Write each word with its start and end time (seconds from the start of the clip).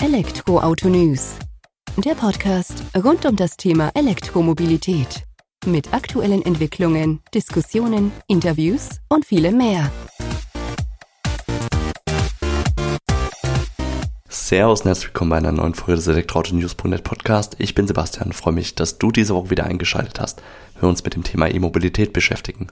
Elektroauto 0.00 0.88
News. 0.88 1.34
Der 1.96 2.14
Podcast 2.14 2.84
rund 2.96 3.26
um 3.26 3.34
das 3.34 3.56
Thema 3.56 3.90
Elektromobilität. 3.94 5.24
Mit 5.66 5.92
aktuellen 5.92 6.40
Entwicklungen, 6.42 7.18
Diskussionen, 7.34 8.12
Interviews 8.28 9.00
und 9.08 9.26
vielem 9.26 9.56
mehr. 9.56 9.90
Servus 14.28 14.82
und 14.82 14.86
herzlich 14.86 15.08
willkommen 15.08 15.30
bei 15.30 15.38
einer 15.38 15.50
neuen 15.50 15.74
Folge 15.74 15.96
des 15.96 16.06
Elektroauto 16.06 16.54
News.net 16.54 17.02
Podcast. 17.02 17.56
Ich 17.58 17.74
bin 17.74 17.88
Sebastian 17.88 18.32
freue 18.32 18.54
mich, 18.54 18.76
dass 18.76 18.98
du 18.98 19.10
diese 19.10 19.34
Woche 19.34 19.50
wieder 19.50 19.64
eingeschaltet 19.64 20.20
hast. 20.20 20.40
Wir 20.78 20.88
uns 20.88 21.02
mit 21.02 21.16
dem 21.16 21.24
Thema 21.24 21.48
E-Mobilität 21.48 22.12
beschäftigen. 22.12 22.68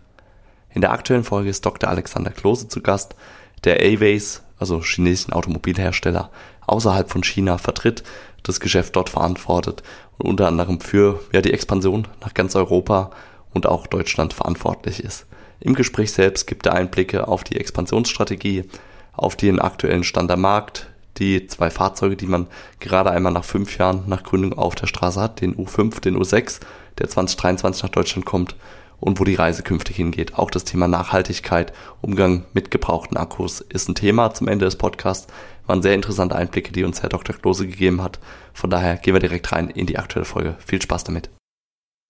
In 0.72 0.80
der 0.80 0.92
aktuellen 0.92 1.24
Folge 1.24 1.50
ist 1.50 1.66
Dr. 1.66 1.90
Alexander 1.90 2.30
Klose 2.30 2.68
zu 2.68 2.82
Gast, 2.82 3.16
der 3.64 3.80
A-Ways, 3.80 4.42
also 4.58 4.80
chinesischen 4.80 5.32
Automobilhersteller, 5.32 6.30
außerhalb 6.66 7.10
von 7.10 7.22
China 7.22 7.58
vertritt, 7.58 8.02
das 8.42 8.60
Geschäft 8.60 8.96
dort 8.96 9.10
verantwortet 9.10 9.82
und 10.18 10.28
unter 10.28 10.46
anderem 10.48 10.80
für 10.80 11.20
ja, 11.32 11.40
die 11.40 11.52
Expansion 11.52 12.06
nach 12.20 12.34
ganz 12.34 12.54
Europa 12.54 13.10
und 13.52 13.66
auch 13.66 13.86
Deutschland 13.86 14.34
verantwortlich 14.34 15.02
ist. 15.02 15.26
Im 15.60 15.74
Gespräch 15.74 16.12
selbst 16.12 16.46
gibt 16.46 16.66
er 16.66 16.74
Einblicke 16.74 17.28
auf 17.28 17.42
die 17.42 17.56
Expansionsstrategie, 17.56 18.64
auf 19.12 19.36
den 19.36 19.58
aktuellen 19.58 20.04
Stand 20.04 20.28
der 20.30 20.36
Markt, 20.36 20.88
die 21.18 21.46
zwei 21.46 21.70
Fahrzeuge, 21.70 22.16
die 22.16 22.26
man 22.26 22.46
gerade 22.78 23.10
einmal 23.10 23.32
nach 23.32 23.44
fünf 23.44 23.78
Jahren 23.78 24.04
nach 24.06 24.22
Gründung 24.22 24.52
auf 24.52 24.74
der 24.74 24.86
Straße 24.86 25.20
hat, 25.20 25.40
den 25.40 25.56
U5, 25.56 26.00
den 26.00 26.18
U6, 26.18 26.60
der 26.98 27.08
2023 27.08 27.82
nach 27.82 27.90
Deutschland 27.90 28.26
kommt 28.26 28.56
und 29.00 29.20
wo 29.20 29.24
die 29.24 29.34
Reise 29.34 29.62
künftig 29.62 29.96
hingeht. 29.96 30.34
Auch 30.38 30.50
das 30.50 30.64
Thema 30.64 30.88
Nachhaltigkeit, 30.88 31.72
Umgang 32.00 32.44
mit 32.52 32.70
gebrauchten 32.70 33.16
Akkus 33.16 33.60
ist 33.60 33.88
ein 33.88 33.94
Thema 33.94 34.32
zum 34.34 34.48
Ende 34.48 34.64
des 34.64 34.76
Podcasts. 34.76 35.26
Waren 35.66 35.82
sehr 35.82 35.94
interessante 35.94 36.36
Einblicke, 36.36 36.72
die 36.72 36.84
uns 36.84 37.02
Herr 37.02 37.08
Dr. 37.08 37.36
Klose 37.36 37.66
gegeben 37.66 38.02
hat. 38.02 38.18
Von 38.52 38.70
daher 38.70 38.96
gehen 38.96 39.14
wir 39.14 39.20
direkt 39.20 39.52
rein 39.52 39.68
in 39.68 39.86
die 39.86 39.98
aktuelle 39.98 40.24
Folge. 40.24 40.56
Viel 40.64 40.80
Spaß 40.80 41.04
damit. 41.04 41.30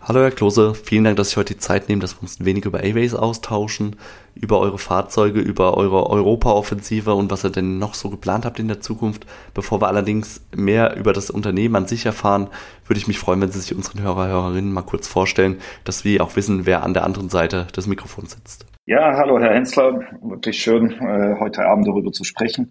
Hallo 0.02 0.20
Herr 0.20 0.30
Klose, 0.30 0.74
vielen 0.74 1.02
Dank, 1.02 1.16
dass 1.16 1.30
Sie 1.30 1.36
heute 1.36 1.54
die 1.54 1.58
Zeit 1.58 1.88
nehmen, 1.88 2.00
dass 2.00 2.16
wir 2.16 2.22
uns 2.22 2.38
ein 2.38 2.44
wenig 2.44 2.64
über 2.64 2.78
A-Ways 2.78 3.14
austauschen, 3.14 3.96
über 4.36 4.60
eure 4.60 4.78
Fahrzeuge, 4.78 5.40
über 5.40 5.76
eure 5.76 6.08
Europa-Offensive 6.08 7.12
und 7.14 7.32
was 7.32 7.44
ihr 7.44 7.50
denn 7.50 7.78
noch 7.78 7.94
so 7.94 8.08
geplant 8.10 8.44
habt 8.44 8.60
in 8.60 8.68
der 8.68 8.80
Zukunft. 8.80 9.26
Bevor 9.52 9.80
wir 9.80 9.88
allerdings 9.88 10.46
mehr 10.54 10.96
über 10.96 11.12
das 11.12 11.30
Unternehmen 11.30 11.74
an 11.74 11.88
sich 11.88 12.06
erfahren, 12.06 12.48
würde 12.86 13.00
ich 13.00 13.08
mich 13.08 13.18
freuen, 13.18 13.40
wenn 13.40 13.50
Sie 13.50 13.58
sich 13.58 13.74
unseren 13.74 14.00
Hörer, 14.00 14.28
Hörerinnen 14.28 14.72
mal 14.72 14.82
kurz 14.82 15.08
vorstellen, 15.08 15.58
dass 15.82 16.04
wir 16.04 16.22
auch 16.22 16.36
wissen, 16.36 16.66
wer 16.66 16.84
an 16.84 16.94
der 16.94 17.02
anderen 17.02 17.30
Seite 17.30 17.66
des 17.74 17.88
Mikrofons 17.88 18.32
sitzt. 18.32 18.66
Ja, 18.84 19.16
hallo 19.16 19.40
Herr 19.40 19.54
Hensler, 19.54 20.02
wirklich 20.22 20.58
schön, 20.62 20.92
äh, 20.92 21.40
heute 21.40 21.64
Abend 21.64 21.88
darüber 21.88 22.12
zu 22.12 22.22
sprechen. 22.22 22.70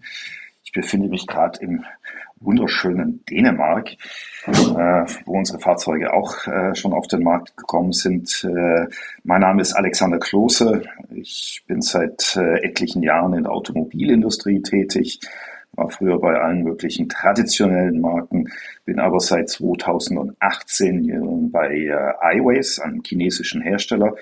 Ich 0.76 0.81
befinde 0.81 1.08
mich 1.08 1.26
gerade 1.26 1.58
im 1.62 1.86
wunderschönen 2.42 3.23
Dänemark, 3.30 3.92
äh, 4.45 5.06
wo 5.26 5.38
unsere 5.38 5.59
Fahrzeuge 5.59 6.14
auch 6.14 6.45
äh, 6.48 6.76
schon 6.76 6.92
auf 6.92 7.08
den 7.08 7.23
Markt 7.23 7.56
gekommen 7.56 7.94
sind. 7.94 8.44
Äh, 8.44 8.88
mein 9.23 9.40
Name 9.40 9.62
ist 9.62 9.72
Alexander 9.72 10.20
Klose. 10.20 10.81
Ich 11.12 11.64
bin 11.66 11.81
seit 11.81 12.36
äh, 12.36 12.68
etlichen 12.68 13.03
Jahren 13.03 13.36
in 13.36 13.44
der 13.44 13.53
Automobilindustrie 13.53 14.62
tätig, 14.64 15.22
war 15.72 15.90
früher 15.90 16.20
bei 16.20 16.42
allen 16.42 16.64
möglichen 16.64 17.08
traditionellen 17.08 18.02
Marken, 18.02 18.52
bin 18.84 19.00
aber 19.00 19.22
seit 19.22 19.48
2018 19.48 21.52
bei 21.53 21.70
äh, 21.70 22.38
iWays, 22.38 22.80
einem 22.80 23.02
chinesischen 23.02 23.62
Hersteller, 23.62 24.14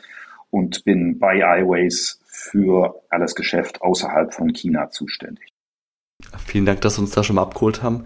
und 0.51 0.83
bin 0.83 1.17
bei 1.17 1.37
iWays 1.61 2.21
für 2.27 3.01
alles 3.09 3.33
Geschäft 3.33 3.81
außerhalb 3.81 4.35
von 4.35 4.53
China 4.53 4.91
zuständig. 4.91 5.52
Vielen 6.45 6.65
Dank, 6.65 6.81
dass 6.81 6.95
Sie 6.95 7.01
uns 7.01 7.11
da 7.11 7.23
schon 7.23 7.35
mal 7.35 7.43
abgeholt 7.43 7.83
haben. 7.83 8.05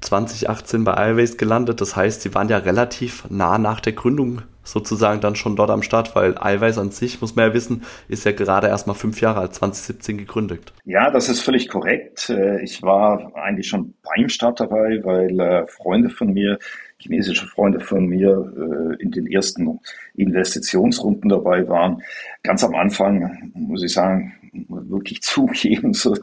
2018 0.00 0.84
bei 0.84 0.94
Airways 0.94 1.36
gelandet, 1.36 1.80
das 1.80 1.94
heißt, 1.94 2.22
Sie 2.22 2.34
waren 2.34 2.48
ja 2.48 2.58
relativ 2.58 3.26
nah 3.28 3.58
nach 3.58 3.80
der 3.80 3.92
Gründung 3.92 4.42
sozusagen 4.62 5.20
dann 5.20 5.36
schon 5.36 5.56
dort 5.56 5.70
am 5.70 5.82
Start, 5.82 6.14
weil 6.14 6.34
Airways 6.40 6.78
an 6.78 6.90
sich, 6.90 7.20
muss 7.20 7.34
man 7.36 7.48
ja 7.48 7.54
wissen, 7.54 7.82
ist 8.08 8.24
ja 8.24 8.32
gerade 8.32 8.68
erst 8.68 8.86
mal 8.86 8.94
fünf 8.94 9.20
Jahre 9.20 9.40
alt, 9.40 9.54
2017 9.54 10.18
gegründet. 10.18 10.72
Ja, 10.84 11.10
das 11.10 11.28
ist 11.28 11.40
völlig 11.40 11.68
korrekt. 11.68 12.30
Äh, 12.30 12.62
ich 12.62 12.82
war 12.82 13.32
eigentlich 13.34 13.68
schon 13.68 13.94
beim 14.02 14.28
Start 14.28 14.60
dabei, 14.60 15.00
weil 15.02 15.38
äh, 15.40 15.66
Freunde 15.66 16.10
von 16.10 16.32
mir 16.32 16.58
chinesische 16.98 17.46
Freunde 17.46 17.80
von 17.80 18.06
mir 18.06 18.52
äh, 18.98 19.02
in 19.02 19.10
den 19.10 19.26
ersten 19.26 19.80
Investitionsrunden 20.14 21.30
dabei 21.30 21.66
waren. 21.66 22.02
Ganz 22.42 22.62
am 22.62 22.74
Anfang, 22.74 23.52
muss 23.54 23.82
ich 23.82 23.92
sagen, 23.92 24.34
wirklich 24.52 25.22
zugeben, 25.22 25.92
so 25.92 26.16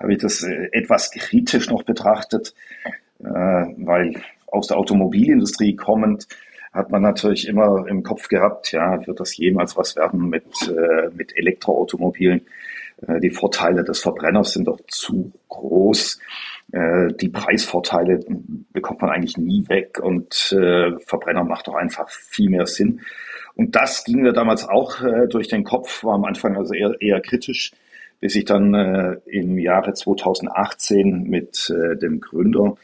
habe 0.00 0.12
ich 0.12 0.18
das 0.18 0.42
äh, 0.42 0.68
etwas 0.72 1.10
kritisch 1.10 1.68
noch 1.70 1.82
betrachtet, 1.82 2.54
äh, 3.20 3.24
weil 3.24 4.20
aus 4.46 4.68
der 4.68 4.76
Automobilindustrie 4.76 5.76
kommend 5.76 6.28
hat 6.72 6.90
man 6.90 7.02
natürlich 7.02 7.48
immer 7.48 7.86
im 7.86 8.02
Kopf 8.02 8.28
gehabt, 8.28 8.72
ja, 8.72 9.06
wird 9.06 9.20
das 9.20 9.36
jemals 9.36 9.76
was 9.76 9.94
werden 9.96 10.30
mit, 10.30 10.46
äh, 10.68 11.10
mit 11.14 11.36
Elektroautomobilen? 11.36 12.42
Die 13.20 13.30
Vorteile 13.30 13.82
des 13.82 13.98
Verbrenners 13.98 14.52
sind 14.52 14.68
doch 14.68 14.78
zu 14.86 15.32
groß. 15.48 16.20
Die 16.70 17.28
Preisvorteile 17.30 18.20
bekommt 18.72 19.02
man 19.02 19.10
eigentlich 19.10 19.36
nie 19.38 19.68
weg 19.68 19.98
und 20.00 20.54
Verbrenner 21.04 21.42
macht 21.42 21.66
doch 21.66 21.74
einfach 21.74 22.08
viel 22.08 22.48
mehr 22.48 22.66
Sinn. 22.66 23.00
Und 23.54 23.76
das 23.76 24.04
ging 24.04 24.22
mir 24.22 24.32
damals 24.32 24.68
auch 24.68 25.02
äh, 25.02 25.26
durch 25.28 25.48
den 25.48 25.64
Kopf, 25.64 26.04
war 26.04 26.14
am 26.14 26.24
Anfang 26.24 26.56
also 26.56 26.74
eher, 26.74 26.94
eher 27.00 27.20
kritisch, 27.20 27.72
bis 28.20 28.34
ich 28.34 28.44
dann 28.44 28.74
äh, 28.74 29.16
im 29.26 29.58
Jahre 29.58 29.94
2018 29.94 31.24
mit 31.24 31.70
äh, 31.70 31.96
dem 31.96 32.20
Gründer, 32.20 32.76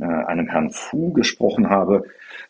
äh, 0.00 0.04
einem 0.04 0.48
Herrn 0.48 0.70
Fu, 0.70 1.12
gesprochen 1.12 1.70
habe. 1.70 2.04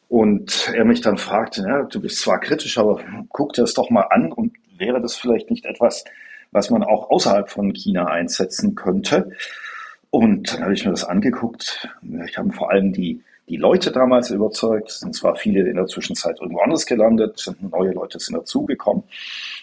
Und 0.09 0.73
er 0.75 0.85
mich 0.85 1.01
dann 1.01 1.17
fragte, 1.17 1.63
ja, 1.63 1.83
du 1.85 2.01
bist 2.01 2.21
zwar 2.21 2.41
kritisch, 2.41 2.79
aber 2.79 3.01
guck 3.29 3.53
dir 3.53 3.63
das 3.63 3.75
doch 3.75 3.91
mal 3.91 4.07
an 4.11 4.33
und 4.33 4.53
wäre 4.77 5.01
das 5.01 5.17
vielleicht 5.17 5.51
nicht 5.51 5.65
etwas, 5.65 6.05
was 6.51 6.71
man 6.71 6.83
auch 6.83 7.11
außerhalb 7.11 7.49
von 7.49 7.73
China 7.73 8.07
einsetzen 8.07 8.75
könnte? 8.75 9.31
Und 10.11 10.53
dann 10.53 10.65
habe 10.65 10.75
ich 10.75 10.85
mir 10.85 10.91
das 10.91 11.05
angeguckt. 11.05 11.89
Ich 12.27 12.37
habe 12.37 12.53
vor 12.53 12.71
allem 12.71 12.93
die 12.93 13.23
die 13.49 13.57
Leute 13.57 13.93
damals 13.93 14.31
überzeugt. 14.31 14.91
Sind 14.91 15.15
zwar 15.15 15.37
viele 15.37 15.69
in 15.69 15.77
der 15.77 15.87
Zwischenzeit 15.87 16.41
irgendwo 16.41 16.61
anders 16.61 16.87
gelandet, 16.87 17.53
neue 17.61 17.93
Leute 17.93 18.19
sind 18.19 18.37
dazugekommen, 18.37 19.05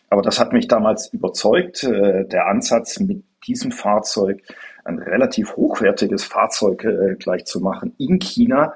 aber 0.09 0.21
das 0.21 0.39
hat 0.39 0.53
mich 0.53 0.67
damals 0.67 1.13
überzeugt. 1.13 1.83
Äh, 1.83 2.25
der 2.25 2.47
Ansatz 2.47 2.99
mit 2.99 3.23
diesem 3.47 3.71
Fahrzeug 3.71 4.41
ein 4.83 4.99
relativ 4.99 5.55
hochwertiges 5.55 6.23
Fahrzeug 6.23 6.83
äh, 6.83 7.15
gleich 7.15 7.45
zu 7.45 7.59
machen 7.59 7.93
in 7.97 8.19
China 8.19 8.73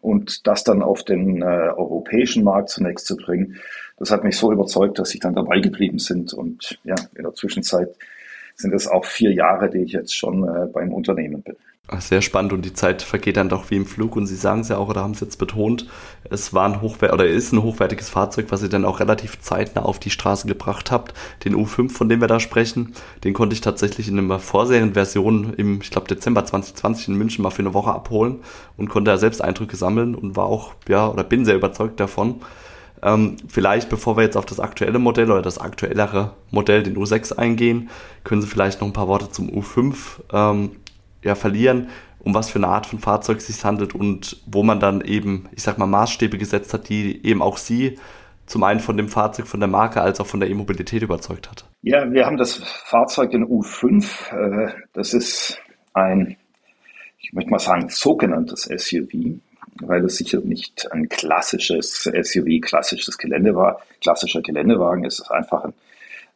und 0.00 0.46
das 0.46 0.64
dann 0.64 0.82
auf 0.82 1.02
den 1.02 1.42
äh, 1.42 1.44
europäischen 1.44 2.44
Markt 2.44 2.70
zunächst 2.70 3.06
zu 3.06 3.16
bringen, 3.16 3.56
das 3.98 4.10
hat 4.10 4.22
mich 4.22 4.36
so 4.36 4.52
überzeugt, 4.52 4.98
dass 4.98 5.12
ich 5.14 5.20
dann 5.20 5.34
dabei 5.34 5.60
geblieben 5.60 5.98
sind 5.98 6.32
und 6.32 6.78
ja, 6.84 6.94
in 7.16 7.24
der 7.24 7.34
Zwischenzeit 7.34 7.88
sind 8.54 8.74
es 8.74 8.88
auch 8.88 9.04
vier 9.04 9.32
Jahre, 9.32 9.70
die 9.70 9.78
ich 9.78 9.92
jetzt 9.92 10.14
schon 10.14 10.44
äh, 10.44 10.66
beim 10.66 10.92
Unternehmen 10.92 11.42
bin. 11.42 11.56
Sehr 12.00 12.20
spannend 12.20 12.52
und 12.52 12.66
die 12.66 12.74
Zeit 12.74 13.00
vergeht 13.00 13.38
dann 13.38 13.48
doch 13.48 13.70
wie 13.70 13.76
im 13.76 13.86
Flug 13.86 14.14
und 14.14 14.26
Sie 14.26 14.36
sagen 14.36 14.60
es 14.60 14.68
ja 14.68 14.76
auch 14.76 14.90
oder 14.90 15.00
haben 15.00 15.12
es 15.12 15.20
jetzt 15.20 15.38
betont, 15.38 15.86
es 16.28 16.52
war 16.52 16.66
ein 16.66 16.82
hochwert 16.82 17.14
oder 17.14 17.26
ist 17.26 17.52
ein 17.52 17.62
hochwertiges 17.62 18.10
Fahrzeug, 18.10 18.46
was 18.50 18.62
ihr 18.62 18.68
dann 18.68 18.84
auch 18.84 19.00
relativ 19.00 19.40
zeitnah 19.40 19.82
auf 19.82 19.98
die 19.98 20.10
Straße 20.10 20.46
gebracht 20.46 20.90
habt. 20.90 21.14
Den 21.44 21.56
U5, 21.56 21.90
von 21.90 22.10
dem 22.10 22.20
wir 22.20 22.28
da 22.28 22.40
sprechen, 22.40 22.92
den 23.24 23.32
konnte 23.32 23.54
ich 23.54 23.62
tatsächlich 23.62 24.06
in 24.08 24.18
einer 24.18 24.38
Vorserienversion 24.38 25.54
im, 25.54 25.80
ich 25.80 25.90
glaube, 25.90 26.08
Dezember 26.08 26.44
2020 26.44 27.08
in 27.08 27.14
München 27.14 27.42
mal 27.42 27.50
für 27.50 27.60
eine 27.60 27.72
Woche 27.72 27.92
abholen 27.92 28.40
und 28.76 28.90
konnte 28.90 29.10
da 29.10 29.16
selbst 29.16 29.40
Eindrücke 29.40 29.76
sammeln 29.76 30.14
und 30.14 30.36
war 30.36 30.44
auch, 30.44 30.74
ja, 30.88 31.08
oder 31.08 31.24
bin 31.24 31.46
sehr 31.46 31.56
überzeugt 31.56 32.00
davon. 32.00 32.42
Ähm, 33.02 33.38
vielleicht, 33.48 33.88
bevor 33.88 34.18
wir 34.18 34.24
jetzt 34.24 34.36
auf 34.36 34.44
das 34.44 34.60
aktuelle 34.60 34.98
Modell 34.98 35.30
oder 35.30 35.42
das 35.42 35.56
aktuellere 35.56 36.32
Modell, 36.50 36.82
den 36.82 36.98
U6 36.98 37.32
eingehen, 37.32 37.88
können 38.24 38.42
Sie 38.42 38.48
vielleicht 38.48 38.82
noch 38.82 38.88
ein 38.88 38.92
paar 38.92 39.08
Worte 39.08 39.30
zum 39.30 39.48
U5 39.48 39.94
ähm, 40.34 40.70
ja, 41.22 41.34
verlieren, 41.34 41.88
um 42.20 42.34
was 42.34 42.50
für 42.50 42.58
eine 42.58 42.68
Art 42.68 42.86
von 42.86 42.98
Fahrzeug 42.98 43.38
es 43.38 43.46
sich 43.46 43.64
handelt 43.64 43.94
und 43.94 44.42
wo 44.46 44.62
man 44.62 44.80
dann 44.80 45.00
eben, 45.00 45.48
ich 45.52 45.62
sag 45.62 45.78
mal, 45.78 45.86
Maßstäbe 45.86 46.38
gesetzt 46.38 46.74
hat, 46.74 46.88
die 46.88 47.24
eben 47.24 47.42
auch 47.42 47.56
Sie 47.56 47.98
zum 48.46 48.62
einen 48.62 48.80
von 48.80 48.96
dem 48.96 49.08
Fahrzeug, 49.08 49.46
von 49.46 49.60
der 49.60 49.68
Marke, 49.68 50.00
als 50.00 50.20
auch 50.20 50.26
von 50.26 50.40
der 50.40 50.48
E-Mobilität 50.48 51.02
überzeugt 51.02 51.50
hat. 51.50 51.66
Ja, 51.82 52.10
wir 52.10 52.24
haben 52.24 52.38
das 52.38 52.56
Fahrzeug 52.56 53.32
in 53.32 53.44
U5. 53.46 54.32
Äh, 54.32 54.72
das 54.94 55.12
ist 55.12 55.58
ein, 55.92 56.36
ich 57.18 57.32
möchte 57.32 57.50
mal 57.50 57.58
sagen, 57.58 57.88
sogenanntes 57.88 58.62
SUV 58.62 59.40
weil 59.80 60.04
es 60.04 60.16
sicher 60.16 60.40
nicht 60.40 60.90
ein 60.92 61.08
klassisches 61.08 62.02
SUV, 62.02 62.60
klassisches 62.60 63.18
Gelände 63.18 63.54
war. 63.54 63.80
Klassischer 64.00 64.42
Geländewagen 64.42 65.04
ist 65.04 65.20
es 65.20 65.30
einfach 65.30 65.64
ein, 65.64 65.74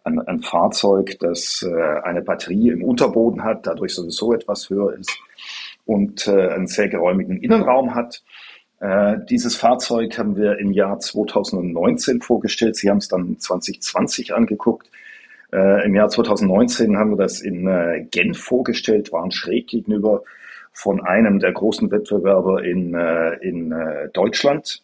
ein, 0.05 0.21
ein 0.21 0.41
Fahrzeug, 0.41 1.17
das 1.21 1.65
äh, 1.67 2.01
eine 2.03 2.23
Batterie 2.23 2.71
im 2.71 2.85
Unterboden 2.85 3.45
hat, 3.45 3.67
dadurch 3.67 3.95
sowieso 3.95 4.33
etwas 4.33 4.71
höher 4.71 4.95
ist 4.99 5.17
und 5.85 6.27
äh, 6.27 6.49
einen 6.49 6.67
sehr 6.67 6.89
geräumigen 6.89 7.39
Innenraum 7.39 7.95
hat. 7.95 8.23
Äh, 8.81 9.19
dieses 9.31 9.57
Fahrzeug 9.57 10.19
haben 10.19 10.37
wir 10.37 10.59
im 10.59 10.73
Jahr 10.73 10.99
2019 10.99 12.21
vorgestellt. 12.21 12.77
Sie 12.77 12.91
haben 12.91 12.99
es 12.99 13.09
dann 13.09 13.39
2020 13.39 14.35
angeguckt. 14.35 14.89
Äh, 15.53 15.85
Im 15.87 15.95
Jahr 15.95 16.09
2019 16.09 16.97
haben 16.97 17.11
wir 17.11 17.17
das 17.17 17.41
in 17.41 17.67
äh, 17.67 18.07
Genf 18.11 18.39
vorgestellt, 18.39 19.13
waren 19.13 19.31
schräg 19.31 19.69
gegenüber 19.69 20.23
von 20.73 21.05
einem 21.05 21.39
der 21.39 21.53
großen 21.53 21.91
Wettbewerber 21.91 22.65
in, 22.65 22.95
äh, 22.95 23.35
in 23.35 23.71
äh, 23.71 24.09
Deutschland 24.13 24.83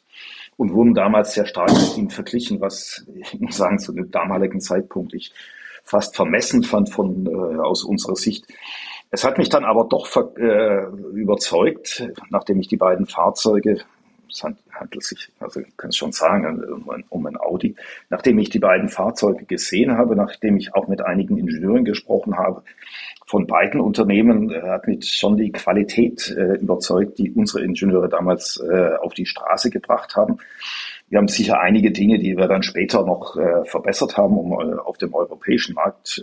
und 0.59 0.75
wurden 0.75 0.93
damals 0.93 1.35
sehr 1.35 1.47
stark 1.47 1.71
mit 1.71 1.97
ihm 1.97 2.11
verglichen, 2.11 2.61
was 2.61 3.07
ich 3.15 3.41
muss 3.41 3.57
sagen, 3.57 3.79
zu 3.79 3.93
dem 3.93 4.11
damaligen 4.11 4.61
Zeitpunkt 4.61 5.15
ich 5.15 5.33
fast 5.85 6.17
vermessen 6.17 6.65
fand 6.65 6.91
von 6.91 7.27
äh, 7.27 7.61
aus 7.61 7.85
unserer 7.85 8.17
Sicht. 8.17 8.45
Es 9.11 9.25
hat 9.25 9.39
mich 9.39 9.49
dann 9.49 9.65
aber 9.65 9.87
doch 9.89 10.09
äh, 10.37 10.85
überzeugt, 11.15 12.07
nachdem 12.29 12.61
ich 12.61 12.69
die 12.69 12.77
beiden 12.77 13.07
Fahrzeuge 13.07 13.81
es 14.31 14.43
handelt 14.43 15.03
sich, 15.03 15.31
also 15.41 15.61
ich 15.61 15.77
kann 15.77 15.91
es 15.91 15.97
schon 15.97 16.13
sagen, 16.13 16.63
um 17.09 17.27
ein, 17.27 17.37
Audi. 17.37 17.75
Nachdem 18.11 18.39
ich 18.39 18.51
die 18.51 18.59
beiden 18.59 18.89
Fahrzeuge 18.89 19.45
gesehen 19.45 19.97
habe, 19.97 20.17
nachdem 20.17 20.57
ich 20.57 20.75
auch 20.75 20.89
mit 20.89 21.01
einigen 21.01 21.39
Ingenieuren 21.39 21.85
gesprochen 21.85 22.37
habe, 22.37 22.63
von 23.29 23.47
beiden 23.47 23.81
Unternehmen 23.81 24.51
äh, 24.51 24.63
hat 24.63 24.87
mich 24.87 25.13
schon 25.13 25.37
die 25.37 25.53
Qualität 25.53 26.35
äh, 26.37 26.55
überzeugt, 26.55 27.19
die 27.19 27.31
unsere 27.31 27.63
Ingenieure 27.63 28.09
damals 28.09 28.59
äh, 28.59 28.97
auf 29.03 29.13
die 29.13 29.27
Straße 29.27 29.69
gebracht 29.69 30.17
haben. 30.17 30.39
Wir 31.11 31.19
haben 31.19 31.29
sicher 31.29 31.61
einige 31.61 31.91
Dinge, 31.91 32.19
die 32.19 32.37
wir 32.37 32.49
dann 32.49 32.63
später 32.63 33.05
noch 33.05 33.37
äh, 33.37 33.65
verbessert 33.67 34.17
haben, 34.17 34.39
um 34.39 34.53
äh, 34.53 34.77
auf 34.77 34.97
dem 34.99 35.15
europäischen 35.15 35.75
Markt 35.75 36.23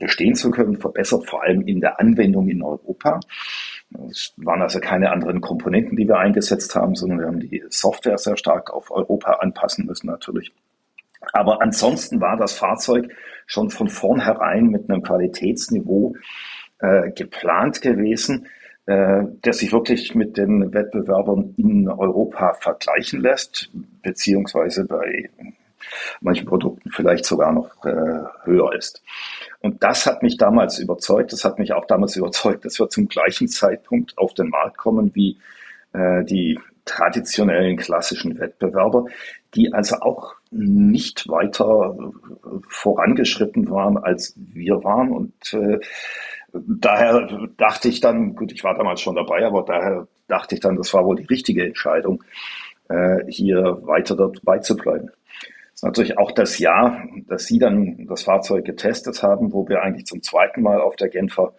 bestehen 0.00 0.34
zu 0.34 0.50
können, 0.50 0.76
verbessert, 0.76 1.24
vor 1.28 1.44
allem 1.44 1.60
in 1.60 1.80
der 1.80 2.00
Anwendung 2.00 2.48
in 2.48 2.64
Europa. 2.64 3.20
Es 4.10 4.34
waren 4.36 4.62
also 4.62 4.80
keine 4.80 5.10
anderen 5.10 5.40
Komponenten, 5.40 5.96
die 5.96 6.06
wir 6.06 6.18
eingesetzt 6.18 6.74
haben, 6.74 6.94
sondern 6.94 7.20
wir 7.20 7.26
haben 7.26 7.40
die 7.40 7.64
Software 7.68 8.18
sehr 8.18 8.36
stark 8.36 8.70
auf 8.70 8.90
Europa 8.90 9.32
anpassen 9.32 9.86
müssen 9.86 10.08
natürlich. 10.08 10.52
Aber 11.32 11.62
ansonsten 11.62 12.20
war 12.20 12.36
das 12.36 12.52
Fahrzeug 12.52 13.10
schon 13.46 13.70
von 13.70 13.88
vornherein 13.88 14.66
mit 14.66 14.88
einem 14.88 15.02
Qualitätsniveau 15.02 16.14
äh, 16.80 17.10
geplant 17.10 17.80
gewesen, 17.80 18.46
äh, 18.86 19.24
der 19.44 19.52
sich 19.52 19.72
wirklich 19.72 20.14
mit 20.14 20.36
den 20.36 20.72
Wettbewerbern 20.72 21.54
in 21.56 21.88
Europa 21.88 22.54
vergleichen 22.54 23.20
lässt, 23.20 23.70
beziehungsweise 24.02 24.84
bei 24.84 25.30
manchen 26.20 26.46
Produkten 26.46 26.90
vielleicht 26.90 27.24
sogar 27.24 27.52
noch 27.52 27.84
äh, 27.84 28.24
höher 28.44 28.74
ist. 28.74 29.02
Und 29.60 29.82
das 29.82 30.06
hat 30.06 30.22
mich 30.22 30.36
damals 30.36 30.78
überzeugt. 30.78 31.32
Das 31.32 31.44
hat 31.44 31.58
mich 31.58 31.72
auch 31.72 31.86
damals 31.86 32.16
überzeugt, 32.16 32.64
dass 32.64 32.78
wir 32.78 32.88
zum 32.88 33.08
gleichen 33.08 33.48
Zeitpunkt 33.48 34.16
auf 34.16 34.34
den 34.34 34.48
Markt 34.50 34.78
kommen 34.78 35.14
wie 35.14 35.38
äh, 35.92 36.24
die 36.24 36.58
traditionellen 36.84 37.76
klassischen 37.76 38.38
Wettbewerber, 38.38 39.06
die 39.54 39.72
also 39.72 39.96
auch 39.96 40.34
nicht 40.50 41.28
weiter 41.28 41.96
vorangeschritten 42.68 43.70
waren, 43.70 43.98
als 43.98 44.34
wir 44.36 44.82
waren. 44.84 45.12
Und 45.12 45.52
äh, 45.52 45.78
daher 46.52 47.48
dachte 47.58 47.88
ich 47.88 48.00
dann, 48.00 48.36
gut, 48.36 48.52
ich 48.52 48.64
war 48.64 48.74
damals 48.74 49.00
schon 49.00 49.16
dabei, 49.16 49.44
aber 49.44 49.64
daher 49.64 50.06
dachte 50.28 50.54
ich 50.54 50.60
dann, 50.60 50.76
das 50.76 50.94
war 50.94 51.04
wohl 51.04 51.16
die 51.16 51.26
richtige 51.26 51.64
Entscheidung, 51.64 52.24
äh, 52.88 53.24
hier 53.28 53.80
weiter 53.82 54.16
dabei 54.16 54.60
zu 54.60 54.76
bleiben 54.76 55.10
ist 55.78 55.84
natürlich 55.84 56.18
auch 56.18 56.32
das 56.32 56.58
Jahr, 56.58 57.04
dass 57.28 57.46
Sie 57.46 57.60
dann 57.60 58.04
das 58.08 58.24
Fahrzeug 58.24 58.64
getestet 58.64 59.22
haben, 59.22 59.52
wo 59.52 59.68
wir 59.68 59.80
eigentlich 59.80 60.06
zum 60.06 60.20
zweiten 60.24 60.60
Mal 60.60 60.80
auf 60.80 60.96
der 60.96 61.08
Genfer 61.08 61.54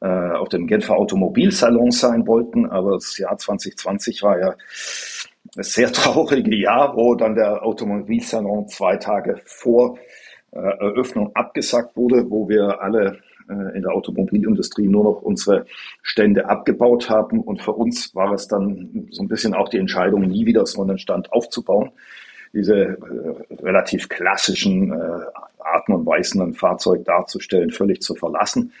äh, 0.00 0.32
auf 0.32 0.48
dem 0.48 0.66
Genfer 0.66 0.96
Automobilsalon 0.96 1.92
sein 1.92 2.26
wollten. 2.26 2.66
Aber 2.66 2.94
das 2.94 3.16
Jahr 3.18 3.38
2020 3.38 4.20
war 4.24 4.40
ja 4.40 4.56
ein 5.56 5.62
sehr 5.62 5.92
traurige 5.92 6.56
Jahr, 6.56 6.96
wo 6.96 7.14
dann 7.14 7.36
der 7.36 7.64
Automobilsalon 7.64 8.66
zwei 8.66 8.96
Tage 8.96 9.40
vor 9.44 9.96
äh, 10.50 10.58
Eröffnung 10.58 11.30
abgesagt 11.36 11.96
wurde, 11.96 12.28
wo 12.28 12.48
wir 12.48 12.82
alle 12.82 13.20
äh, 13.48 13.76
in 13.76 13.82
der 13.82 13.92
Automobilindustrie 13.92 14.88
nur 14.88 15.04
noch 15.04 15.22
unsere 15.22 15.66
Stände 16.02 16.48
abgebaut 16.48 17.08
haben. 17.08 17.38
Und 17.38 17.62
für 17.62 17.74
uns 17.74 18.12
war 18.16 18.32
es 18.32 18.48
dann 18.48 19.06
so 19.12 19.22
ein 19.22 19.28
bisschen 19.28 19.54
auch 19.54 19.68
die 19.68 19.78
Entscheidung, 19.78 20.22
nie 20.22 20.46
wieder 20.46 20.66
so 20.66 20.82
einen 20.82 20.98
Stand 20.98 21.32
aufzubauen 21.32 21.92
diese 22.52 22.76
äh, 22.76 23.54
relativ 23.62 24.08
klassischen 24.08 24.92
äh, 24.92 25.20
Arten 25.58 25.92
und 25.92 26.06
Weisen, 26.06 26.42
ein 26.42 26.54
Fahrzeug 26.54 27.04
darzustellen, 27.04 27.70
völlig 27.70 28.02
zu 28.02 28.14
verlassen 28.14 28.72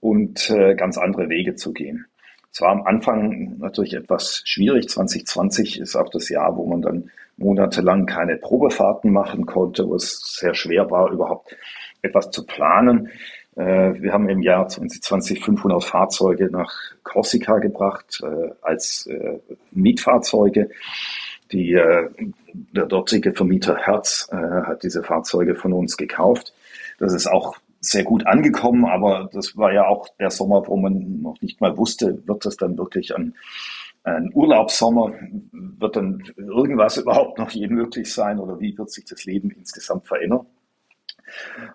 und 0.00 0.50
äh, 0.50 0.74
ganz 0.74 0.98
andere 0.98 1.28
Wege 1.28 1.54
zu 1.54 1.72
gehen. 1.72 2.06
Es 2.52 2.60
war 2.60 2.70
am 2.70 2.86
Anfang 2.86 3.58
natürlich 3.58 3.94
etwas 3.94 4.42
schwierig. 4.44 4.88
2020 4.88 5.80
ist 5.80 5.94
auch 5.94 6.08
das 6.08 6.28
Jahr, 6.28 6.56
wo 6.56 6.66
man 6.66 6.80
dann 6.82 7.10
monatelang 7.36 8.06
keine 8.06 8.36
Probefahrten 8.36 9.12
machen 9.12 9.44
konnte, 9.44 9.86
wo 9.86 9.94
es 9.94 10.38
sehr 10.38 10.54
schwer 10.54 10.90
war, 10.90 11.10
überhaupt 11.10 11.54
etwas 12.02 12.30
zu 12.30 12.46
planen. 12.46 13.10
Äh, 13.56 14.00
wir 14.00 14.12
haben 14.12 14.28
im 14.28 14.42
Jahr 14.42 14.68
2020 14.68 15.44
500 15.44 15.84
Fahrzeuge 15.84 16.50
nach 16.50 16.72
Korsika 17.02 17.58
gebracht 17.58 18.22
äh, 18.22 18.50
als 18.62 19.06
äh, 19.06 19.38
Mietfahrzeuge. 19.72 20.70
Die, 21.52 21.72
äh, 21.72 22.08
der 22.52 22.86
dortige 22.86 23.32
Vermieter 23.32 23.76
Herz 23.76 24.28
äh, 24.32 24.36
hat 24.36 24.82
diese 24.82 25.02
Fahrzeuge 25.02 25.54
von 25.54 25.72
uns 25.72 25.96
gekauft. 25.96 26.52
Das 26.98 27.12
ist 27.12 27.26
auch 27.26 27.56
sehr 27.80 28.04
gut 28.04 28.26
angekommen, 28.26 28.84
aber 28.84 29.28
das 29.32 29.56
war 29.56 29.72
ja 29.72 29.86
auch 29.86 30.08
der 30.18 30.30
Sommer, 30.30 30.66
wo 30.66 30.76
man 30.76 31.22
noch 31.22 31.40
nicht 31.40 31.60
mal 31.60 31.76
wusste, 31.76 32.26
wird 32.26 32.44
das 32.44 32.56
dann 32.56 32.76
wirklich 32.78 33.14
ein, 33.14 33.34
ein 34.02 34.30
Urlaubssommer, 34.34 35.12
wird 35.52 35.96
dann 35.96 36.22
irgendwas 36.36 36.96
überhaupt 36.96 37.38
noch 37.38 37.50
je 37.50 37.68
möglich 37.68 38.12
sein 38.12 38.38
oder 38.38 38.58
wie 38.60 38.76
wird 38.76 38.90
sich 38.90 39.04
das 39.04 39.24
Leben 39.24 39.50
insgesamt 39.50 40.06
verändern? 40.08 40.46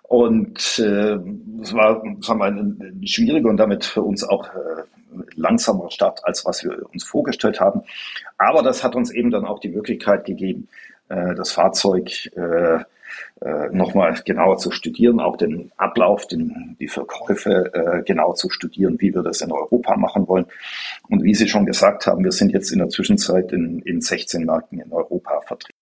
Und 0.02 0.78
äh, 0.78 1.18
es 1.62 1.72
war 1.72 2.02
sagen 2.20 2.40
wir, 2.40 2.44
eine, 2.44 2.60
eine 2.60 3.06
schwierige 3.06 3.48
und 3.48 3.56
damit 3.56 3.84
für 3.84 4.02
uns 4.02 4.24
auch 4.24 4.46
äh, 4.48 4.82
langsamer 5.34 5.90
Start, 5.90 6.20
als 6.24 6.44
was 6.44 6.64
wir 6.64 6.86
uns 6.92 7.04
vorgestellt 7.04 7.60
haben. 7.60 7.82
Aber 8.38 8.62
das 8.62 8.82
hat 8.82 8.94
uns 8.94 9.10
eben 9.10 9.30
dann 9.30 9.44
auch 9.44 9.58
die 9.58 9.68
Möglichkeit 9.68 10.24
gegeben, 10.24 10.68
äh, 11.08 11.34
das 11.34 11.52
Fahrzeug 11.52 12.30
äh, 12.36 12.84
äh, 13.40 13.68
nochmal 13.70 14.20
genauer 14.24 14.58
zu 14.58 14.70
studieren, 14.70 15.20
auch 15.20 15.36
den 15.36 15.72
Ablauf, 15.76 16.26
den, 16.26 16.76
die 16.78 16.88
Verkäufe 16.88 17.72
äh, 17.74 18.02
genau 18.02 18.32
zu 18.34 18.50
studieren, 18.50 19.00
wie 19.00 19.14
wir 19.14 19.22
das 19.22 19.40
in 19.40 19.52
Europa 19.52 19.96
machen 19.96 20.28
wollen. 20.28 20.46
Und 21.08 21.22
wie 21.22 21.34
Sie 21.34 21.48
schon 21.48 21.66
gesagt 21.66 22.06
haben, 22.06 22.24
wir 22.24 22.32
sind 22.32 22.52
jetzt 22.52 22.70
in 22.70 22.78
der 22.78 22.88
Zwischenzeit 22.88 23.52
in, 23.52 23.80
in 23.80 24.00
16 24.00 24.44
Märkten 24.44 24.80
in 24.80 24.92
Europa 24.92 25.40
vertreten. 25.40 25.81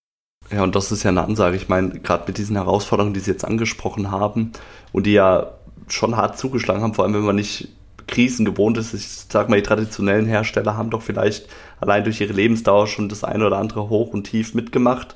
Ja, 0.51 0.63
und 0.63 0.75
das 0.75 0.91
ist 0.91 1.03
ja 1.03 1.09
eine 1.09 1.23
Ansage. 1.23 1.55
Ich 1.55 1.69
meine, 1.69 1.99
gerade 1.99 2.25
mit 2.27 2.37
diesen 2.37 2.57
Herausforderungen, 2.57 3.13
die 3.13 3.21
Sie 3.21 3.31
jetzt 3.31 3.45
angesprochen 3.45 4.11
haben 4.11 4.51
und 4.91 5.05
die 5.05 5.13
ja 5.13 5.51
schon 5.87 6.17
hart 6.17 6.37
zugeschlagen 6.37 6.81
haben, 6.81 6.93
vor 6.93 7.05
allem 7.05 7.13
wenn 7.13 7.21
man 7.21 7.35
nicht 7.35 7.69
Krisen 8.07 8.45
gewohnt 8.45 8.77
ist. 8.77 8.93
Ich 8.93 9.07
sag 9.29 9.49
mal, 9.49 9.55
die 9.55 9.63
traditionellen 9.63 10.25
Hersteller 10.25 10.75
haben 10.75 10.89
doch 10.89 11.01
vielleicht 11.01 11.47
allein 11.79 12.03
durch 12.03 12.19
ihre 12.19 12.33
Lebensdauer 12.33 12.87
schon 12.87 13.07
das 13.07 13.23
eine 13.23 13.47
oder 13.47 13.57
andere 13.57 13.89
hoch 13.89 14.13
und 14.13 14.25
tief 14.25 14.53
mitgemacht. 14.53 15.15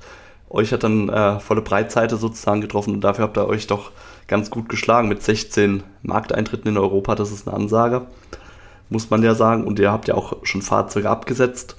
Euch 0.49 0.71
hat 0.71 0.83
dann 0.83 1.09
äh, 1.09 1.39
volle 1.39 1.61
Breitseite 1.61 2.15
sozusagen 2.17 2.61
getroffen 2.61 2.93
und 2.93 3.01
dafür 3.01 3.25
habt 3.25 3.37
ihr 3.37 3.47
euch 3.47 3.67
doch 3.67 3.91
ganz 4.27 4.49
gut 4.49 4.69
geschlagen 4.69 5.09
mit 5.09 5.21
16 5.21 5.83
Markteintritten 6.03 6.71
in 6.71 6.77
Europa. 6.77 7.15
Das 7.15 7.31
ist 7.31 7.47
eine 7.47 7.57
Ansage, 7.57 8.03
muss 8.89 9.09
man 9.09 9.21
ja 9.23 9.35
sagen. 9.35 9.65
Und 9.65 9.79
ihr 9.79 9.91
habt 9.91 10.07
ja 10.07 10.15
auch 10.15 10.37
schon 10.43 10.61
Fahrzeuge 10.61 11.09
abgesetzt 11.09 11.75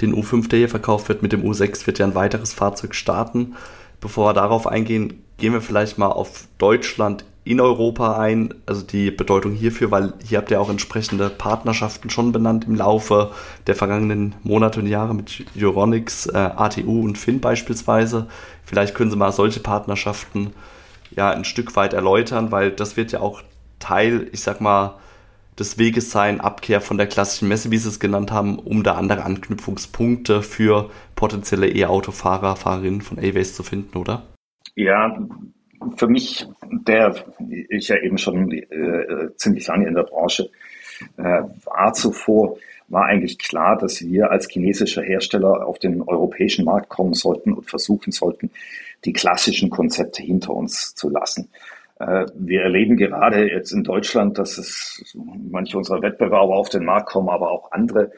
den 0.00 0.14
U5, 0.14 0.48
der 0.48 0.60
hier 0.60 0.68
verkauft 0.68 1.08
wird, 1.08 1.22
mit 1.22 1.32
dem 1.32 1.42
U6 1.42 1.86
wird 1.86 1.98
ja 1.98 2.06
ein 2.06 2.14
weiteres 2.14 2.52
Fahrzeug 2.52 2.94
starten. 2.94 3.54
Bevor 4.00 4.28
wir 4.28 4.34
darauf 4.34 4.66
eingehen, 4.66 5.22
gehen 5.38 5.52
wir 5.52 5.60
vielleicht 5.60 5.98
mal 5.98 6.08
auf 6.08 6.48
Deutschland 6.58 7.24
in 7.46 7.60
Europa 7.60 8.18
ein, 8.18 8.54
also 8.66 8.82
die 8.82 9.12
Bedeutung 9.12 9.52
hierfür, 9.52 9.92
weil 9.92 10.14
hier 10.24 10.38
habt 10.38 10.50
ihr 10.50 10.60
auch 10.60 10.68
entsprechende 10.68 11.30
Partnerschaften 11.30 12.10
schon 12.10 12.32
benannt 12.32 12.64
im 12.66 12.74
Laufe 12.74 13.30
der 13.68 13.76
vergangenen 13.76 14.34
Monate 14.42 14.80
und 14.80 14.88
Jahre 14.88 15.14
mit 15.14 15.44
Euronics, 15.56 16.26
äh, 16.26 16.36
ATU 16.36 17.02
und 17.02 17.16
Finn 17.16 17.40
beispielsweise. 17.40 18.26
Vielleicht 18.64 18.96
können 18.96 19.12
Sie 19.12 19.16
mal 19.16 19.30
solche 19.30 19.60
Partnerschaften 19.60 20.54
ja 21.14 21.30
ein 21.30 21.44
Stück 21.44 21.76
weit 21.76 21.92
erläutern, 21.92 22.50
weil 22.50 22.72
das 22.72 22.96
wird 22.96 23.12
ja 23.12 23.20
auch 23.20 23.42
Teil, 23.78 24.28
ich 24.32 24.40
sag 24.40 24.60
mal, 24.60 24.96
des 25.58 25.78
Weges 25.78 26.10
sein, 26.10 26.40
Abkehr 26.40 26.80
von 26.80 26.98
der 26.98 27.06
klassischen 27.06 27.48
Messe, 27.48 27.70
wie 27.70 27.78
Sie 27.78 27.88
es 27.88 28.00
genannt 28.00 28.30
haben, 28.30 28.58
um 28.58 28.82
da 28.82 28.94
andere 28.94 29.24
Anknüpfungspunkte 29.24 30.42
für 30.42 30.90
potenzielle 31.14 31.68
E-Autofahrer, 31.68 32.56
Fahrerinnen 32.56 33.00
von 33.00 33.18
A-Ways 33.18 33.54
zu 33.54 33.62
finden, 33.62 33.96
oder? 33.96 34.26
Ja, 34.74 35.18
für 35.96 36.08
mich, 36.08 36.46
der 36.70 37.14
ich 37.70 37.88
ja 37.88 37.96
eben 38.02 38.18
schon 38.18 38.52
äh, 38.52 39.34
ziemlich 39.36 39.66
lange 39.66 39.86
in 39.86 39.94
der 39.94 40.02
Branche 40.02 40.50
äh, 41.16 41.42
war 41.64 41.92
zuvor, 41.92 42.56
war 42.88 43.06
eigentlich 43.06 43.38
klar, 43.38 43.76
dass 43.76 44.02
wir 44.02 44.30
als 44.30 44.48
chinesischer 44.48 45.02
Hersteller 45.02 45.66
auf 45.66 45.78
den 45.78 46.02
europäischen 46.02 46.64
Markt 46.64 46.88
kommen 46.88 47.14
sollten 47.14 47.52
und 47.52 47.68
versuchen 47.68 48.12
sollten, 48.12 48.50
die 49.04 49.12
klassischen 49.12 49.70
Konzepte 49.70 50.22
hinter 50.22 50.52
uns 50.54 50.94
zu 50.94 51.08
lassen. 51.08 51.48
Äh, 51.98 52.26
wir 52.34 52.62
erleben 52.62 52.96
gerade 52.96 53.50
jetzt 53.50 53.72
in 53.72 53.84
Deutschland, 53.84 54.38
dass 54.38 54.58
es 54.58 55.16
manche 55.50 55.78
unserer 55.78 56.02
Wettbewerber 56.02 56.54
auf 56.54 56.68
den 56.68 56.84
Markt 56.84 57.08
kommen, 57.08 57.28
aber 57.28 57.50
auch 57.50 57.72
andere, 57.72 58.12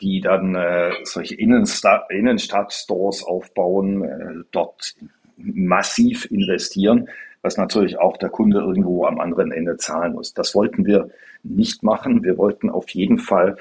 die 0.00 0.20
dann 0.20 0.54
äh, 0.54 0.92
solche 1.04 1.34
Innenstadtstores 1.34 3.24
aufbauen, 3.24 4.04
äh, 4.04 4.44
dort 4.52 4.94
massiv 5.36 6.30
investieren. 6.30 7.08
was 7.42 7.58
natürlich 7.58 7.98
auch 8.00 8.16
der 8.16 8.30
Kunde 8.30 8.58
irgendwo 8.58 9.04
am 9.04 9.20
anderen 9.20 9.52
Ende 9.52 9.76
zahlen 9.76 10.14
muss. 10.14 10.34
Das 10.34 10.52
wollten 10.56 10.84
wir 10.84 11.10
nicht 11.44 11.84
machen. 11.84 12.24
Wir 12.24 12.38
wollten 12.38 12.70
auf 12.70 12.88
jeden 12.90 13.18
Fall 13.18 13.56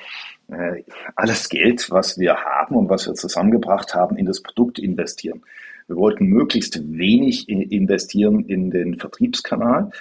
alles 1.15 1.50
Geld, 1.50 1.91
was 1.91 2.17
wir 2.17 2.36
haben 2.38 2.75
und 2.75 2.89
was 2.89 3.07
wir 3.07 3.13
zusammengebracht 3.13 3.93
haben, 3.93 4.15
in 4.17 4.25
das 4.25 4.41
Produkt 4.41 4.79
investieren. 4.79 5.43
Wir 5.88 5.96
wollten 5.98 6.25
möglichst 6.25 6.80
wenig 6.98 7.48
investieren 7.48 8.46
in 8.46 8.72
den 8.72 8.98
Vertriebskanal. 8.98 9.92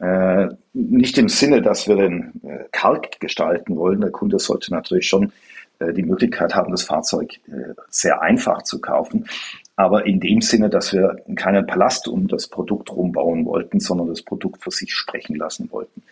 Äh, 0.00 0.48
nicht 0.74 1.18
im 1.18 1.28
Sinne, 1.28 1.60
dass 1.60 1.88
wir 1.88 1.96
den 1.96 2.40
äh, 2.44 2.64
karg 2.70 3.18
gestalten 3.18 3.76
wollen. 3.76 4.00
Der 4.00 4.10
Kunde 4.10 4.38
sollte 4.38 4.72
natürlich 4.72 5.08
schon 5.08 5.32
äh, 5.80 5.92
die 5.92 6.04
Möglichkeit 6.04 6.54
haben, 6.54 6.70
das 6.70 6.84
Fahrzeug 6.84 7.40
äh, 7.48 7.74
sehr 7.88 8.22
einfach 8.22 8.62
zu 8.62 8.80
kaufen. 8.80 9.26
Aber 9.74 10.06
in 10.06 10.20
dem 10.20 10.40
Sinne, 10.40 10.70
dass 10.70 10.92
wir 10.92 11.16
keinen 11.34 11.66
Palast 11.66 12.06
um 12.06 12.28
das 12.28 12.46
Produkt 12.46 12.92
rumbauen 12.92 13.44
wollten, 13.44 13.80
sondern 13.80 14.08
das 14.08 14.22
Produkt 14.22 14.62
für 14.62 14.70
sich 14.70 14.92
sprechen 14.92 15.34
lassen 15.34 15.70
wollten. 15.72 16.02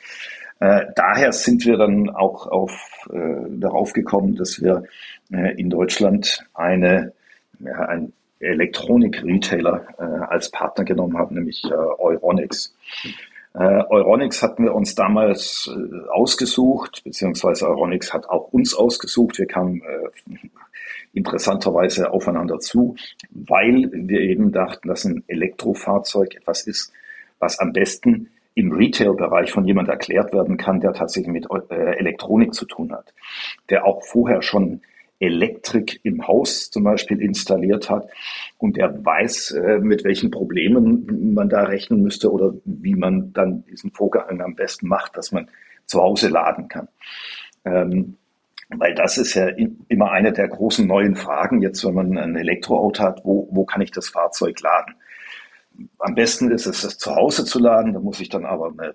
Äh, 0.58 0.86
daher 0.96 1.32
sind 1.32 1.64
wir 1.64 1.76
dann 1.76 2.10
auch 2.10 2.46
auf, 2.48 3.08
äh, 3.12 3.50
darauf 3.50 3.92
gekommen, 3.92 4.34
dass 4.36 4.60
wir 4.60 4.84
in 5.28 5.70
Deutschland 5.70 6.46
eine, 6.54 7.12
ja, 7.58 7.80
ein 7.80 8.12
Elektronik-Retailer 8.40 9.86
äh, 9.98 10.02
als 10.02 10.50
Partner 10.50 10.84
genommen 10.84 11.16
haben, 11.16 11.34
nämlich 11.34 11.64
äh, 11.64 11.74
Euronics. 11.74 12.74
Äh, 13.54 13.84
Euronics 13.88 14.42
hatten 14.42 14.64
wir 14.64 14.74
uns 14.74 14.94
damals 14.94 15.70
äh, 15.74 16.08
ausgesucht, 16.10 17.02
beziehungsweise 17.04 17.66
Euronics 17.68 18.12
hat 18.12 18.28
auch 18.28 18.52
uns 18.52 18.74
ausgesucht. 18.74 19.38
Wir 19.38 19.46
kamen 19.46 19.80
äh, 19.80 20.48
interessanterweise 21.14 22.10
aufeinander 22.10 22.58
zu, 22.58 22.96
weil 23.30 23.90
wir 23.92 24.20
eben 24.20 24.52
dachten, 24.52 24.88
dass 24.88 25.06
ein 25.06 25.24
Elektrofahrzeug 25.26 26.34
etwas 26.34 26.66
ist, 26.66 26.92
was 27.38 27.58
am 27.58 27.72
besten 27.72 28.28
im 28.54 28.72
Retail-Bereich 28.72 29.52
von 29.52 29.66
jemand 29.66 29.88
erklärt 29.88 30.32
werden 30.32 30.56
kann, 30.56 30.80
der 30.80 30.92
tatsächlich 30.92 31.32
mit 31.32 31.46
äh, 31.70 31.98
Elektronik 31.98 32.52
zu 32.54 32.66
tun 32.66 32.92
hat, 32.92 33.14
der 33.70 33.86
auch 33.86 34.02
vorher 34.04 34.42
schon 34.42 34.82
Elektrik 35.18 36.00
im 36.02 36.26
Haus 36.26 36.70
zum 36.70 36.84
Beispiel 36.84 37.20
installiert 37.20 37.88
hat 37.88 38.08
und 38.58 38.76
der 38.76 39.04
weiß, 39.04 39.52
äh, 39.52 39.78
mit 39.78 40.04
welchen 40.04 40.30
Problemen 40.30 41.34
man 41.34 41.48
da 41.48 41.64
rechnen 41.64 42.02
müsste 42.02 42.30
oder 42.30 42.54
wie 42.64 42.94
man 42.94 43.32
dann 43.32 43.64
diesen 43.64 43.92
Vorgang 43.92 44.40
am 44.40 44.54
besten 44.54 44.88
macht, 44.88 45.16
dass 45.16 45.32
man 45.32 45.48
zu 45.86 46.02
Hause 46.02 46.28
laden 46.28 46.68
kann. 46.68 46.88
Ähm, 47.64 48.16
weil 48.68 48.94
das 48.94 49.16
ist 49.16 49.34
ja 49.34 49.48
immer 49.88 50.10
eine 50.10 50.32
der 50.32 50.48
großen 50.48 50.86
neuen 50.86 51.14
Fragen 51.14 51.62
jetzt, 51.62 51.84
wenn 51.84 51.94
man 51.94 52.18
ein 52.18 52.36
Elektroauto 52.36 53.02
hat, 53.02 53.20
wo, 53.24 53.48
wo 53.50 53.64
kann 53.64 53.80
ich 53.80 53.92
das 53.92 54.08
Fahrzeug 54.08 54.60
laden? 54.60 54.94
Am 55.98 56.14
besten 56.14 56.50
ist 56.50 56.66
es, 56.66 56.82
es 56.82 56.98
zu 56.98 57.14
Hause 57.14 57.44
zu 57.44 57.58
laden, 57.58 57.92
da 57.92 58.00
muss 58.00 58.20
ich 58.20 58.28
dann 58.28 58.44
aber 58.44 58.72
eine 58.76 58.94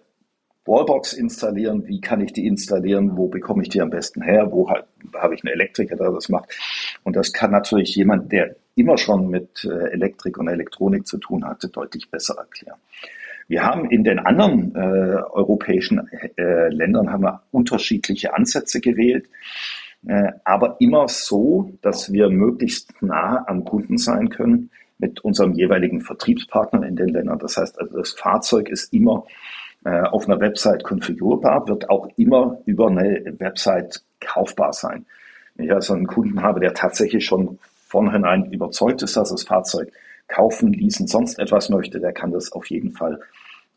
Wallbox 0.65 1.13
installieren, 1.13 1.87
wie 1.87 2.01
kann 2.01 2.21
ich 2.21 2.33
die 2.33 2.45
installieren, 2.45 3.17
wo 3.17 3.27
bekomme 3.27 3.63
ich 3.63 3.69
die 3.69 3.81
am 3.81 3.89
besten 3.89 4.21
her, 4.21 4.51
wo 4.51 4.69
halt, 4.69 4.85
habe 5.15 5.33
ich 5.33 5.43
einen 5.43 5.53
Elektriker, 5.53 5.95
der 5.95 6.11
das 6.11 6.29
macht. 6.29 6.55
Und 7.03 7.15
das 7.15 7.33
kann 7.33 7.51
natürlich 7.51 7.95
jemand, 7.95 8.31
der 8.31 8.55
immer 8.75 8.97
schon 8.97 9.29
mit 9.29 9.65
äh, 9.65 9.89
Elektrik 9.91 10.37
und 10.37 10.47
Elektronik 10.47 11.07
zu 11.07 11.17
tun 11.17 11.45
hatte, 11.45 11.69
deutlich 11.69 12.09
besser 12.09 12.35
erklären. 12.37 12.77
Wir 13.47 13.63
haben 13.63 13.89
in 13.89 14.03
den 14.03 14.19
anderen 14.19 14.73
äh, 14.75 14.79
europäischen 14.79 16.07
äh, 16.37 16.69
Ländern 16.69 17.11
haben 17.11 17.23
wir 17.23 17.41
unterschiedliche 17.51 18.33
Ansätze 18.33 18.79
gewählt, 18.79 19.27
äh, 20.07 20.31
aber 20.45 20.77
immer 20.79 21.07
so, 21.09 21.73
dass 21.81 22.13
wir 22.13 22.29
möglichst 22.29 23.01
nah 23.01 23.43
am 23.47 23.65
Kunden 23.65 23.97
sein 23.97 24.29
können 24.29 24.69
mit 24.99 25.19
unserem 25.21 25.53
jeweiligen 25.53 26.01
Vertriebspartner 26.01 26.87
in 26.87 26.95
den 26.95 27.09
Ländern. 27.09 27.39
Das 27.39 27.57
heißt 27.57 27.79
also, 27.79 27.97
das 27.97 28.11
Fahrzeug 28.11 28.69
ist 28.69 28.93
immer 28.93 29.25
auf 29.83 30.27
einer 30.27 30.39
Website 30.39 30.83
konfigurierbar, 30.83 31.67
wird 31.67 31.89
auch 31.89 32.07
immer 32.15 32.59
über 32.65 32.87
eine 32.87 33.33
Website 33.39 34.03
kaufbar 34.19 34.73
sein. 34.73 35.05
Wenn 35.55 35.65
ich 35.65 35.73
also 35.73 35.93
einen 35.93 36.07
Kunden 36.07 36.41
habe, 36.43 36.59
der 36.59 36.73
tatsächlich 36.73 37.25
schon 37.25 37.59
vornherein 37.87 38.51
überzeugt 38.51 39.01
ist, 39.01 39.17
dass 39.17 39.31
das 39.31 39.43
Fahrzeug 39.43 39.91
kaufen, 40.27 40.71
leasen, 40.71 41.07
sonst 41.07 41.39
etwas 41.39 41.69
möchte, 41.69 41.99
der 41.99 42.13
kann 42.13 42.31
das 42.31 42.51
auf 42.53 42.67
jeden 42.67 42.91
Fall 42.91 43.19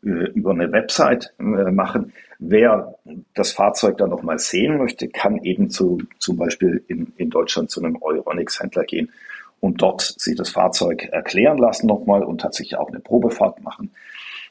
äh, 0.03 0.29
über 0.33 0.51
eine 0.51 0.71
Website 0.71 1.33
äh, 1.39 1.43
machen. 1.43 2.13
Wer 2.39 2.95
das 3.33 3.51
Fahrzeug 3.51 3.97
dann 3.97 4.09
nochmal 4.09 4.39
sehen 4.39 4.77
möchte, 4.77 5.09
kann 5.09 5.37
eben 5.43 5.69
zu, 5.69 6.01
zum 6.19 6.37
Beispiel 6.37 6.83
in, 6.87 7.13
in 7.17 7.29
Deutschland 7.29 7.69
zu 7.69 7.83
einem 7.83 8.01
Euronics-Händler 8.01 8.83
gehen 8.85 9.11
und 9.59 9.81
dort 9.81 10.01
sich 10.01 10.35
das 10.35 10.49
Fahrzeug 10.49 11.09
erklären 11.11 11.57
lassen 11.57 11.87
nochmal 11.87 12.23
und 12.23 12.41
tatsächlich 12.41 12.77
auch 12.77 12.89
eine 12.89 12.99
Probefahrt 12.99 13.61
machen 13.63 13.91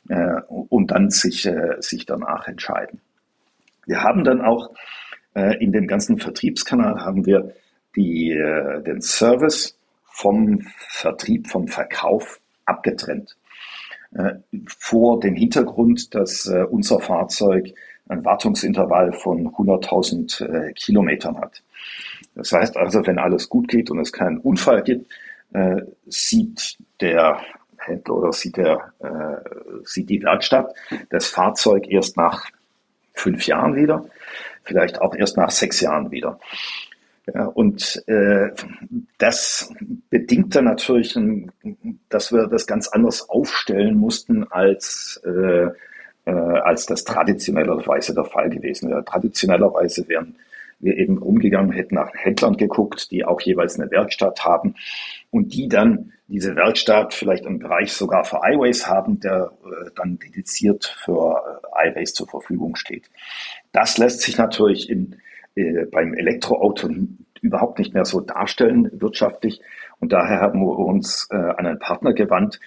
äh, 0.08 0.40
und 0.74 0.90
dann 0.90 1.08
sich, 1.08 1.46
äh, 1.46 1.76
sich 1.78 2.04
danach 2.04 2.48
entscheiden. 2.48 3.00
Wir 3.86 4.02
haben 4.02 4.24
dann 4.24 4.40
auch 4.40 4.74
äh, 5.34 5.56
in 5.62 5.70
dem 5.70 5.86
ganzen 5.86 6.18
Vertriebskanal 6.18 7.04
haben 7.04 7.26
wir 7.26 7.54
die, 7.94 8.32
äh, 8.32 8.82
den 8.82 9.00
Service 9.00 9.78
vom 10.02 10.62
Vertrieb, 10.88 11.46
vom 11.46 11.68
Verkauf 11.68 12.40
abgetrennt. 12.64 13.36
Äh, 14.14 14.34
vor 14.66 15.20
dem 15.20 15.36
Hintergrund, 15.36 16.12
dass 16.12 16.46
äh, 16.46 16.64
unser 16.68 16.98
Fahrzeug 16.98 17.72
ein 18.08 18.24
Wartungsintervall 18.24 19.12
von 19.12 19.46
100.000 19.46 20.44
äh, 20.44 20.72
Kilometern 20.72 21.38
hat. 21.38 21.62
Das 22.34 22.50
heißt 22.50 22.76
also, 22.76 23.06
wenn 23.06 23.20
alles 23.20 23.48
gut 23.48 23.68
geht 23.68 23.92
und 23.92 24.00
es 24.00 24.12
keinen 24.12 24.38
Unfall 24.38 24.82
gibt, 24.82 25.08
äh, 25.52 25.82
sieht 26.06 26.78
der 27.00 27.40
Händler 27.86 28.14
oder 28.14 28.32
sieht, 28.32 28.56
der, 28.56 28.92
äh, 29.00 29.80
sieht 29.84 30.08
die 30.10 30.22
Werkstatt 30.22 30.74
das 31.10 31.26
Fahrzeug 31.26 31.88
erst 31.88 32.16
nach 32.16 32.46
fünf 33.12 33.46
Jahren 33.46 33.76
wieder, 33.76 34.04
vielleicht 34.64 35.00
auch 35.00 35.14
erst 35.14 35.36
nach 35.36 35.50
sechs 35.50 35.80
Jahren 35.80 36.10
wieder. 36.10 36.38
Ja, 37.32 37.46
und 37.46 38.02
äh, 38.06 38.50
das 39.16 39.72
bedingt 40.10 40.54
dann 40.54 40.64
natürlich, 40.64 41.18
dass 42.10 42.32
wir 42.32 42.46
das 42.48 42.66
ganz 42.66 42.88
anders 42.88 43.28
aufstellen 43.30 43.96
mussten, 43.96 44.44
als, 44.50 45.22
äh, 45.24 45.68
äh, 46.26 46.30
als 46.30 46.84
das 46.84 47.04
traditionellerweise 47.04 48.14
der 48.14 48.26
Fall 48.26 48.50
gewesen 48.50 48.90
wäre. 48.90 49.04
Traditionellerweise 49.04 50.06
wären 50.06 50.36
wir 50.80 50.96
eben 50.96 51.18
umgegangen, 51.18 51.72
hätten 51.72 51.94
nach 51.94 52.10
Händlern 52.14 52.56
geguckt, 52.56 53.10
die 53.10 53.24
auch 53.24 53.40
jeweils 53.40 53.78
eine 53.78 53.90
Werkstatt 53.90 54.44
haben 54.44 54.74
und 55.30 55.54
die 55.54 55.68
dann 55.68 56.12
diese 56.26 56.56
Werkstatt 56.56 57.14
vielleicht 57.14 57.46
einen 57.46 57.58
Bereich 57.58 57.92
sogar 57.92 58.24
für 58.24 58.36
iWays 58.36 58.86
haben, 58.86 59.20
der 59.20 59.52
äh, 59.64 59.90
dann 59.94 60.18
dediziert 60.18 60.84
für 60.84 61.60
äh, 61.74 61.90
iWays 61.90 62.14
zur 62.14 62.28
Verfügung 62.28 62.76
steht. 62.76 63.10
Das 63.72 63.98
lässt 63.98 64.20
sich 64.22 64.38
natürlich 64.38 64.88
in 64.88 65.16
äh, 65.54 65.86
beim 65.86 66.14
Elektroauto 66.14 66.88
überhaupt 67.40 67.78
nicht 67.78 67.94
mehr 67.94 68.04
so 68.04 68.20
darstellen 68.20 68.90
wirtschaftlich. 68.92 69.60
Und 70.00 70.12
daher 70.12 70.40
haben 70.40 70.60
wir 70.60 70.78
uns 70.78 71.28
äh, 71.30 71.36
an 71.36 71.66
einen 71.66 71.78
Partner 71.78 72.12
gewandt, 72.14 72.58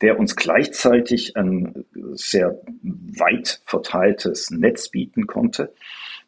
der 0.00 0.18
uns 0.18 0.36
gleichzeitig 0.36 1.36
ein 1.36 1.84
sehr 2.12 2.60
weit 2.82 3.62
verteiltes 3.64 4.50
Netz 4.50 4.90
bieten 4.90 5.26
konnte 5.26 5.72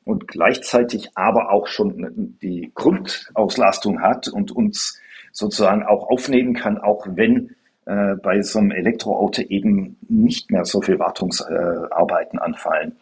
und 0.05 0.29
gleichzeitig 0.29 1.11
aber 1.15 1.51
auch 1.51 1.67
schon 1.67 2.37
die 2.43 2.71
Grundauslastung 2.75 4.01
hat 4.01 4.29
und 4.29 4.51
uns 4.51 5.01
sozusagen 5.33 5.85
auch 5.85 6.09
aufnehmen 6.09 6.55
kann, 6.55 6.79
auch 6.79 7.07
wenn 7.09 7.55
äh, 7.87 8.17
bei 8.17 8.43
so 8.43 8.59
einem 8.59 8.73
Elektroauto 8.73 9.43
eben 9.43 9.97
nicht 10.09 10.51
mehr 10.51 10.65
so 10.65 10.81
viel 10.83 10.99
Wartungsarbeiten 10.99 12.39
äh, 12.39 12.43
anfallen, 12.43 12.97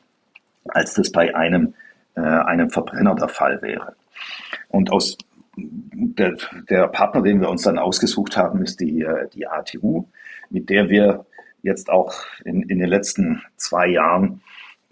als 0.68 0.94
das 0.94 1.10
bei 1.10 1.34
einem 1.34 1.74
äh, 2.14 2.20
einem 2.20 2.70
Verbrenner 2.70 3.14
der 3.14 3.28
Fall 3.28 3.62
wäre. 3.62 3.94
Und 4.68 4.90
aus 4.90 5.16
der, 5.56 6.36
der 6.68 6.88
Partner, 6.88 7.22
den 7.22 7.40
wir 7.40 7.48
uns 7.48 7.62
dann 7.62 7.78
ausgesucht 7.78 8.36
haben, 8.36 8.62
ist 8.62 8.80
die, 8.80 9.02
äh, 9.02 9.28
die 9.32 9.46
ATU, 9.46 10.06
mit 10.50 10.68
der 10.68 10.88
wir 10.88 11.26
jetzt 11.62 11.90
auch 11.90 12.14
in, 12.44 12.62
in 12.62 12.78
den 12.78 12.88
letzten 12.88 13.42
zwei 13.56 13.88
Jahren 13.88 14.42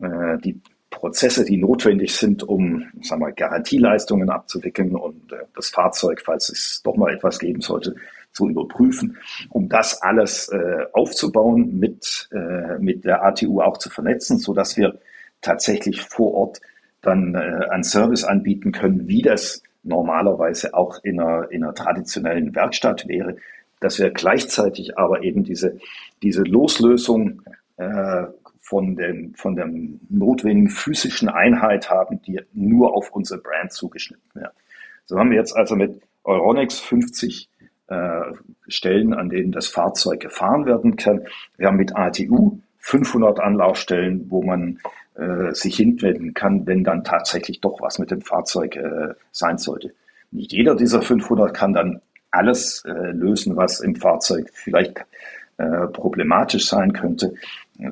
äh, 0.01 0.39
die 0.39 0.61
Prozesse, 0.91 1.45
die 1.45 1.57
notwendig 1.57 2.15
sind, 2.15 2.43
um 2.43 2.87
sagen 3.03 3.21
wir, 3.23 3.33
Garantieleistungen 3.33 4.31
abzuwickeln 4.31 4.95
und 4.95 5.33
äh, 5.33 5.37
das 5.55 5.69
Fahrzeug, 5.69 6.23
falls 6.25 6.49
es 6.49 6.81
doch 6.85 6.97
mal 6.97 7.13
etwas 7.13 7.39
geben 7.39 7.61
sollte, 7.61 7.97
zu 8.33 8.49
überprüfen, 8.49 9.17
um 9.51 9.69
das 9.69 10.03
alles 10.03 10.49
äh, 10.49 10.85
aufzubauen, 10.93 11.79
mit, 11.79 12.29
äh, 12.33 12.79
mit 12.79 13.05
der 13.05 13.25
ATU 13.25 13.61
auch 13.61 13.79
zu 13.79 13.91
vernetzen, 13.91 14.39
so 14.39 14.53
dass 14.53 14.77
wir 14.77 14.99
tatsächlich 15.41 16.03
vor 16.03 16.35
Ort 16.35 16.61
dann 17.03 17.35
äh, 17.35 17.67
einen 17.71 17.85
Service 17.85 18.25
anbieten 18.25 18.73
können, 18.73 19.09
wie 19.09 19.23
das 19.23 19.63
normalerweise 19.83 20.75
auch 20.75 21.03
in 21.03 21.21
einer, 21.21 21.51
in 21.51 21.65
einer 21.65 21.75
traditionellen 21.75 22.55
Werkstatt 22.55 23.09
wäre, 23.09 23.37
dass 23.81 23.99
wir 23.99 24.11
gleichzeitig 24.11 24.99
aber 24.99 25.23
eben 25.23 25.45
diese, 25.45 25.79
diese 26.23 26.43
Loslösung 26.43 27.43
äh, 27.77 28.25
von, 28.67 28.97
den, 28.97 29.35
von 29.37 29.55
der 29.55 29.69
notwendigen 30.09 30.69
physischen 30.69 31.29
Einheit 31.29 31.89
haben, 31.89 32.21
die 32.23 32.41
nur 32.53 32.97
auf 32.97 33.13
unsere 33.13 33.41
Brand 33.41 33.73
zugeschnitten 33.73 34.29
wird. 34.35 34.53
So 35.05 35.19
haben 35.19 35.31
wir 35.31 35.37
jetzt 35.37 35.57
also 35.57 35.77
mit 35.77 36.03
Euronics 36.25 36.81
50 36.81 37.49
Stellen, 38.67 39.15
an 39.15 39.29
denen 39.29 39.53
das 39.53 39.69
Fahrzeug 39.69 40.19
gefahren 40.19 40.67
werden 40.67 40.97
kann. 40.97 41.25
Wir 41.57 41.69
haben 41.69 41.77
mit 41.77 41.95
ATU 41.95 42.59
500 42.79 43.39
Anlaufstellen, 43.39 44.27
wo 44.29 44.43
man 44.43 44.81
äh, 45.15 45.53
sich 45.53 45.77
hinwenden 45.77 46.35
kann, 46.35 46.67
wenn 46.67 46.85
dann 46.85 47.05
tatsächlich 47.05 47.61
doch 47.61 47.81
was 47.81 47.99
mit 47.99 48.11
dem 48.11 48.23
Fahrzeug 48.23 48.77
äh, 48.77 49.15
sein 49.33 49.59
sollte. 49.59 49.93
Nicht 50.31 50.53
jeder 50.53 50.75
dieser 50.75 51.03
500 51.03 51.55
kann 51.55 51.73
dann 51.73 52.01
alles 52.31 52.85
äh, 52.85 53.13
lösen, 53.13 53.57
was 53.57 53.81
im 53.81 53.97
Fahrzeug 53.97 54.51
vielleicht 54.53 55.05
äh, 55.59 55.87
problematisch 55.89 56.67
sein 56.69 56.93
könnte. 56.93 57.35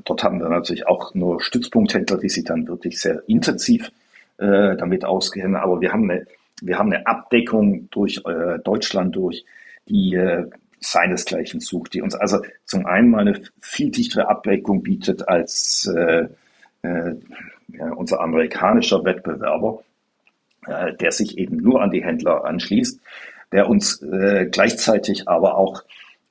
Dort 0.05 0.23
haben 0.23 0.41
wir 0.41 0.49
natürlich 0.49 0.87
auch 0.87 1.15
nur 1.15 1.43
Stützpunkthändler, 1.43 2.19
die 2.19 2.29
sich 2.29 2.45
dann 2.45 2.67
wirklich 2.67 3.01
sehr 3.01 3.23
intensiv 3.27 3.91
äh, 4.39 4.77
damit 4.77 5.05
auskennen. 5.05 5.57
Aber 5.57 5.81
wir 5.81 5.93
haben 5.93 6.11
eine, 6.11 6.27
wir 6.61 6.79
haben 6.79 6.93
eine 6.93 7.07
Abdeckung 7.07 7.89
durch 7.91 8.23
äh, 8.27 8.59
Deutschland 8.63 9.17
durch, 9.17 9.45
die 9.89 10.15
äh, 10.15 10.47
seinesgleichen 10.81 11.61
sucht, 11.61 11.95
die 11.95 12.03
uns 12.03 12.15
also 12.15 12.43
zum 12.65 12.87
einen 12.87 13.11
mal 13.11 13.21
eine 13.21 13.41
viel 13.61 13.91
dichtere 13.91 14.29
Abdeckung 14.29 14.83
bietet 14.83 15.29
als 15.29 15.91
äh, 15.95 16.29
äh, 16.83 17.15
unser 17.97 18.21
amerikanischer 18.21 19.05
Wettbewerber, 19.05 19.83
äh, 20.67 20.95
der 20.95 21.13
sich 21.13 21.39
eben 21.39 21.57
nur 21.57 21.83
an 21.83 21.91
die 21.91 22.05
Händler 22.05 22.45
anschließt, 22.45 23.01
der 23.53 23.69
uns 23.69 24.03
äh, 24.03 24.47
gleichzeitig 24.51 25.29
aber 25.29 25.57
auch, 25.57 25.83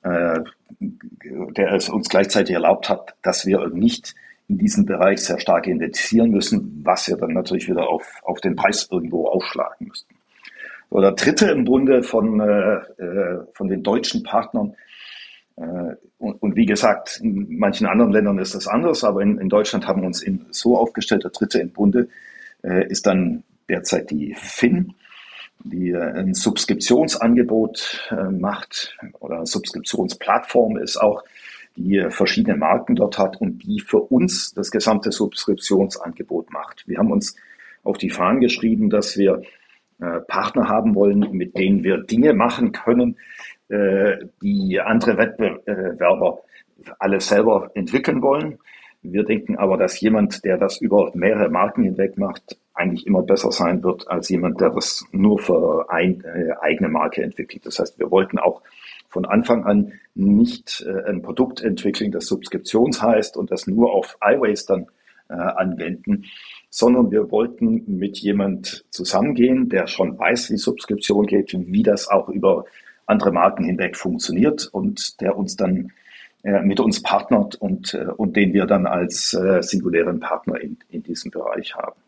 der 0.04 1.72
es 1.72 1.88
uns 1.88 2.08
gleichzeitig 2.08 2.54
erlaubt 2.54 2.88
hat, 2.88 3.14
dass 3.22 3.46
wir 3.46 3.68
nicht 3.68 4.14
in 4.48 4.58
diesem 4.58 4.84
Bereich 4.84 5.20
sehr 5.20 5.38
stark 5.38 5.66
investieren 5.66 6.30
müssen, 6.30 6.82
was 6.84 7.08
wir 7.08 7.16
dann 7.16 7.32
natürlich 7.32 7.68
wieder 7.68 7.88
auf, 7.88 8.20
auf 8.22 8.40
den 8.40 8.56
Preis 8.56 8.88
irgendwo 8.90 9.26
aufschlagen 9.26 9.88
müssten. 9.88 10.14
Oder 10.90 11.12
dritte 11.12 11.50
im 11.50 11.64
Bunde 11.64 12.02
von, 12.02 12.40
äh, 12.40 12.74
äh, 13.02 13.46
von 13.54 13.68
den 13.68 13.82
deutschen 13.82 14.22
Partnern. 14.22 14.74
Äh, 15.56 15.94
und, 16.18 16.56
wie 16.56 16.66
gesagt, 16.66 17.20
in 17.22 17.58
manchen 17.58 17.86
anderen 17.86 18.12
Ländern 18.12 18.38
ist 18.38 18.54
das 18.54 18.68
anders, 18.68 19.02
aber 19.04 19.22
in, 19.22 19.38
in 19.38 19.48
Deutschland 19.48 19.86
haben 19.86 20.02
wir 20.02 20.06
uns 20.06 20.22
in, 20.22 20.46
so 20.50 20.76
aufgestellt, 20.76 21.24
der 21.24 21.30
dritte 21.30 21.58
im 21.58 21.70
Bunde 21.70 22.08
äh, 22.62 22.86
ist 22.88 23.06
dann 23.06 23.44
derzeit 23.68 24.10
die 24.10 24.34
FIN, 24.34 24.94
die 25.62 25.90
äh, 25.90 26.12
ein 26.12 26.34
Subskriptionsangebot 26.34 28.10
äh, 28.10 28.30
macht 28.30 28.96
oder 29.20 29.46
Subskriptionsplattform 29.46 30.76
ist 30.78 30.96
auch, 30.96 31.22
die 31.76 31.98
äh, 31.98 32.10
verschiedene 32.10 32.56
Marken 32.56 32.96
dort 32.96 33.18
hat 33.18 33.40
und 33.40 33.58
die 33.64 33.80
für 33.80 33.98
uns 33.98 34.52
das 34.54 34.70
gesamte 34.70 35.12
Subskriptionsangebot 35.12 36.50
macht. 36.52 36.86
Wir 36.86 36.98
haben 36.98 37.10
uns 37.10 37.36
auf 37.82 37.98
die 37.98 38.10
Fahnen 38.10 38.40
geschrieben, 38.40 38.90
dass 38.90 39.16
wir 39.16 39.42
Partner 40.26 40.68
haben 40.68 40.96
wollen, 40.96 41.30
mit 41.32 41.56
denen 41.56 41.84
wir 41.84 41.98
Dinge 41.98 42.34
machen 42.34 42.72
können, 42.72 43.16
die 43.70 44.80
andere 44.80 45.16
Wettbewerber 45.18 46.40
alle 46.98 47.20
selber 47.20 47.70
entwickeln 47.74 48.20
wollen. 48.20 48.58
Wir 49.04 49.22
denken 49.22 49.56
aber, 49.56 49.76
dass 49.76 50.00
jemand, 50.00 50.44
der 50.44 50.56
das 50.56 50.80
über 50.80 51.12
mehrere 51.14 51.50
Marken 51.50 51.84
hinweg 51.84 52.16
macht, 52.16 52.58
eigentlich 52.72 53.06
immer 53.06 53.22
besser 53.22 53.52
sein 53.52 53.82
wird 53.82 54.08
als 54.08 54.30
jemand, 54.30 54.60
der 54.60 54.70
das 54.70 55.04
nur 55.12 55.38
für 55.38 55.90
eine 55.90 56.24
äh, 56.24 56.54
eigene 56.60 56.88
Marke 56.88 57.22
entwickelt. 57.22 57.66
Das 57.66 57.78
heißt, 57.78 57.98
wir 57.98 58.10
wollten 58.10 58.38
auch 58.38 58.62
von 59.10 59.26
Anfang 59.26 59.64
an 59.64 59.92
nicht 60.14 60.84
ein 61.06 61.22
Produkt 61.22 61.62
entwickeln, 61.62 62.10
das 62.10 62.26
Subskriptions 62.26 63.00
heißt 63.00 63.36
und 63.36 63.52
das 63.52 63.68
nur 63.68 63.92
auf 63.92 64.18
iWays 64.20 64.66
dann 64.66 64.86
äh, 65.28 65.34
anwenden, 65.34 66.24
sondern 66.70 67.10
wir 67.10 67.30
wollten 67.30 67.84
mit 67.86 68.18
jemand 68.18 68.84
zusammengehen, 68.90 69.68
der 69.68 69.86
schon 69.86 70.18
weiß, 70.18 70.50
wie 70.50 70.56
Subskription 70.56 71.26
geht, 71.26 71.54
wie 71.54 71.82
das 71.82 72.08
auch 72.08 72.28
über 72.28 72.64
andere 73.06 73.32
Marken 73.32 73.64
hinweg 73.64 73.96
funktioniert 73.96 74.68
und 74.72 75.20
der 75.20 75.36
uns 75.36 75.56
dann 75.56 75.76
äh, 75.76 76.03
mit 76.44 76.78
uns 76.78 77.02
partnert 77.02 77.54
und, 77.56 77.94
äh, 77.94 78.06
und 78.16 78.36
den 78.36 78.52
wir 78.52 78.66
dann 78.66 78.86
als 78.86 79.34
äh, 79.34 79.62
singulären 79.62 80.20
Partner 80.20 80.60
in, 80.60 80.78
in 80.90 81.02
diesem 81.02 81.30
Bereich 81.30 81.74
haben. 81.74 82.00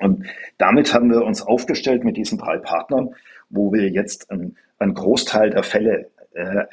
Und 0.00 0.26
damit 0.58 0.92
haben 0.94 1.10
wir 1.10 1.22
uns 1.22 1.42
aufgestellt 1.42 2.04
mit 2.04 2.16
diesen 2.16 2.38
drei 2.38 2.58
Partnern, 2.58 3.14
wo 3.50 3.72
wir 3.72 3.88
jetzt 3.88 4.30
einen, 4.30 4.56
einen 4.78 4.94
Großteil 4.94 5.50
der 5.50 5.62
Fälle 5.62 6.10
äh, 6.34 6.64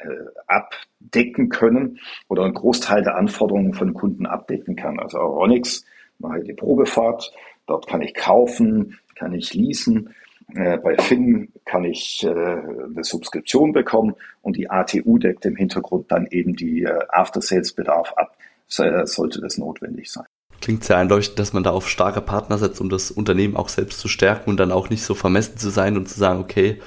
abdecken 0.46 1.48
können 1.48 1.98
oder 2.28 2.44
einen 2.44 2.54
Großteil 2.54 3.02
der 3.02 3.16
Anforderungen 3.16 3.74
von 3.74 3.94
Kunden 3.94 4.26
abdecken 4.26 4.74
kann. 4.74 4.98
Also 4.98 5.18
Ronix 5.18 5.84
mache 6.18 6.40
die 6.40 6.54
Probefahrt, 6.54 7.32
dort 7.66 7.86
kann 7.86 8.02
ich 8.02 8.14
kaufen, 8.14 8.98
kann 9.14 9.34
ich 9.34 9.54
leasen. 9.54 10.14
Äh, 10.54 10.78
bei 10.78 10.96
Finn 10.98 11.52
kann 11.64 11.84
ich 11.84 12.24
äh, 12.24 12.28
eine 12.28 13.02
Subskription 13.04 13.72
bekommen 13.72 14.14
und 14.42 14.56
die 14.56 14.70
ATU 14.70 15.18
deckt 15.18 15.44
im 15.46 15.56
Hintergrund 15.56 16.10
dann 16.10 16.26
eben 16.26 16.56
die 16.56 16.82
äh, 16.82 16.98
After-Sales-Bedarf 17.10 18.12
ab, 18.16 18.36
äh, 18.78 19.06
sollte 19.06 19.40
das 19.40 19.58
notwendig 19.58 20.10
sein. 20.10 20.26
Klingt 20.60 20.84
sehr 20.84 20.98
einleuchtend, 20.98 21.38
dass 21.38 21.52
man 21.52 21.62
da 21.62 21.70
auf 21.70 21.88
starke 21.88 22.20
Partner 22.20 22.58
setzt, 22.58 22.80
um 22.80 22.90
das 22.90 23.10
Unternehmen 23.10 23.56
auch 23.56 23.68
selbst 23.68 23.98
zu 23.98 24.08
stärken 24.08 24.50
und 24.50 24.58
dann 24.58 24.72
auch 24.72 24.90
nicht 24.90 25.02
so 25.02 25.14
vermessen 25.14 25.56
zu 25.56 25.70
sein 25.70 25.96
und 25.96 26.08
zu 26.08 26.18
sagen, 26.18 26.40
okay, 26.40 26.78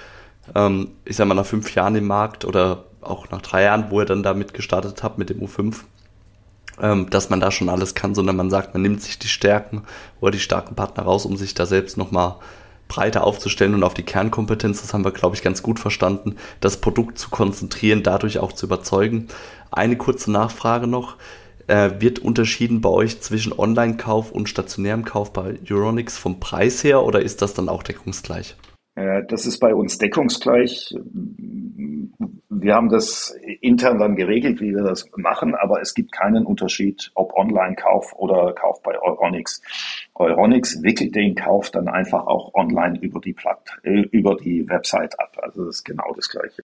ähm, 0.56 0.92
ich 1.06 1.16
sag 1.16 1.28
mal 1.28 1.34
nach 1.34 1.46
fünf 1.46 1.74
Jahren 1.74 1.96
im 1.96 2.06
Markt 2.06 2.46
oder 2.46 2.86
auch 3.02 3.30
nach 3.32 3.42
drei 3.42 3.64
Jahren, 3.64 3.90
wo 3.90 4.00
ihr 4.00 4.06
dann 4.06 4.24
damit 4.24 4.54
gestartet 4.54 5.04
habt 5.04 5.18
mit 5.18 5.30
dem 5.30 5.42
U5, 5.42 5.82
ähm, 6.82 7.10
dass 7.10 7.30
man 7.30 7.40
da 7.40 7.52
schon 7.52 7.70
alles 7.70 7.96
kann, 7.96 8.16
sondern 8.16 8.36
man 8.36 8.50
sagt, 8.50 8.74
man 8.74 8.82
nimmt 8.82 9.02
sich 9.02 9.20
die 9.20 9.28
Stärken 9.28 9.84
oder 10.20 10.32
die 10.32 10.40
starken 10.40 10.76
Partner 10.76 11.04
raus, 11.04 11.26
um 11.26 11.38
sich 11.38 11.54
da 11.54 11.66
selbst 11.66 11.98
nochmal 11.98 12.36
breiter 12.88 13.24
aufzustellen 13.24 13.74
und 13.74 13.84
auf 13.84 13.94
die 13.94 14.04
Kernkompetenz, 14.04 14.82
das 14.82 14.94
haben 14.94 15.06
wir, 15.06 15.12
glaube 15.12 15.36
ich, 15.36 15.42
ganz 15.42 15.64
gut 15.64 15.80
verstanden, 15.80 16.36
das 16.60 16.78
Produkt 16.78 17.18
zu 17.18 17.30
konzentrieren, 17.30 18.04
dadurch 18.04 18.40
auch 18.40 18.54
zu 18.54 18.66
überzeugen. 18.66 19.28
Eine 19.72 19.98
kurze 19.98 20.32
Nachfrage 20.32 20.88
noch. 20.88 21.16
Äh, 21.68 22.02
wird 22.02 22.20
unterschieden 22.20 22.82
bei 22.82 22.90
euch 22.90 23.22
zwischen 23.22 23.58
Online-Kauf 23.58 24.32
und 24.32 24.50
stationärem 24.50 25.06
Kauf 25.06 25.32
bei 25.32 25.58
Euronics 25.70 26.18
vom 26.18 26.42
Preis 26.42 26.84
her 26.84 27.04
oder 27.04 27.22
ist 27.22 27.42
das 27.42 27.54
dann 27.54 27.70
auch 27.70 27.84
deckungsgleich? 27.84 28.58
Äh, 28.96 29.24
das 29.28 29.46
ist 29.46 29.60
bei 29.60 29.74
uns 29.74 29.98
deckungsgleich. 29.98 30.96
Wir 32.50 32.76
haben 32.76 32.90
das 32.90 33.36
intern 33.62 34.00
dann 34.00 34.16
geregelt, 34.16 34.62
wie 34.62 34.74
wir 34.74 34.84
das 34.84 35.10
machen, 35.18 35.56
aber 35.56 35.82
es 35.82 35.94
gibt 35.94 36.12
keinen 36.12 36.46
Unterschied, 36.46 37.12
ob 37.16 37.34
Online-Kauf 37.34 38.14
oder 38.14 38.54
Kauf 38.54 38.82
bei 38.84 38.98
Euronics. 39.00 39.62
Euronics 40.16 40.82
wickelt 40.84 41.16
den 41.16 41.36
Kauf 41.36 41.72
dann 41.72 41.88
einfach 41.88 42.28
auch 42.28 42.54
online 42.54 43.00
über 43.00 43.20
die 43.20 43.34
Platt, 43.34 43.78
äh, 43.84 44.02
über 44.12 44.36
die 44.36 44.68
Website 44.70 45.20
ab. 45.20 45.38
Also 45.42 45.66
das 45.66 45.78
ist 45.78 45.84
genau 45.84 46.14
das 46.16 46.30
Gleiche. 46.30 46.64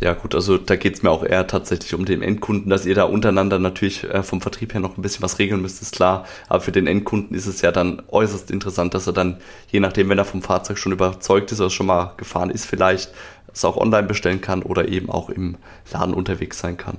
Ja 0.00 0.14
gut, 0.14 0.36
also 0.36 0.58
da 0.58 0.76
geht's 0.76 1.02
mir 1.02 1.10
auch 1.10 1.24
eher 1.24 1.48
tatsächlich 1.48 1.92
um 1.92 2.04
den 2.04 2.22
Endkunden, 2.22 2.70
dass 2.70 2.86
ihr 2.86 2.94
da 2.94 3.02
untereinander 3.02 3.58
natürlich 3.58 4.04
äh, 4.04 4.22
vom 4.22 4.40
Vertrieb 4.40 4.72
her 4.72 4.80
noch 4.80 4.96
ein 4.96 5.02
bisschen 5.02 5.22
was 5.22 5.40
regeln 5.40 5.60
müsst, 5.60 5.82
ist 5.82 5.96
klar. 5.96 6.24
Aber 6.48 6.60
für 6.60 6.70
den 6.70 6.86
Endkunden 6.86 7.36
ist 7.36 7.46
es 7.46 7.62
ja 7.62 7.72
dann 7.72 8.02
äußerst 8.08 8.52
interessant, 8.52 8.94
dass 8.94 9.08
er 9.08 9.12
dann, 9.12 9.38
je 9.70 9.80
nachdem, 9.80 10.08
wenn 10.08 10.18
er 10.18 10.24
vom 10.24 10.42
Fahrzeug 10.42 10.78
schon 10.78 10.92
überzeugt 10.92 11.50
ist 11.50 11.60
oder 11.60 11.70
schon 11.70 11.86
mal 11.86 12.12
gefahren 12.16 12.50
ist, 12.50 12.64
vielleicht 12.64 13.10
es 13.52 13.64
auch 13.64 13.76
online 13.76 14.06
bestellen 14.06 14.40
kann 14.40 14.62
oder 14.62 14.86
eben 14.86 15.10
auch 15.10 15.30
im 15.30 15.56
Laden 15.92 16.14
unterwegs 16.14 16.60
sein 16.60 16.76
kann. 16.76 16.98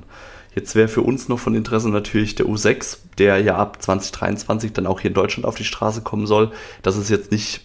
Jetzt 0.53 0.75
wäre 0.75 0.89
für 0.89 1.01
uns 1.01 1.29
noch 1.29 1.39
von 1.39 1.55
Interesse 1.55 1.89
natürlich 1.89 2.35
der 2.35 2.47
U6, 2.47 2.97
der 3.17 3.39
ja 3.39 3.55
ab 3.55 3.81
2023 3.81 4.73
dann 4.73 4.87
auch 4.87 4.99
hier 4.99 5.09
in 5.11 5.15
Deutschland 5.15 5.45
auf 5.45 5.55
die 5.55 5.63
Straße 5.63 6.01
kommen 6.01 6.27
soll. 6.27 6.51
Das 6.81 6.97
ist 6.97 7.09
jetzt 7.09 7.31
nicht, 7.31 7.61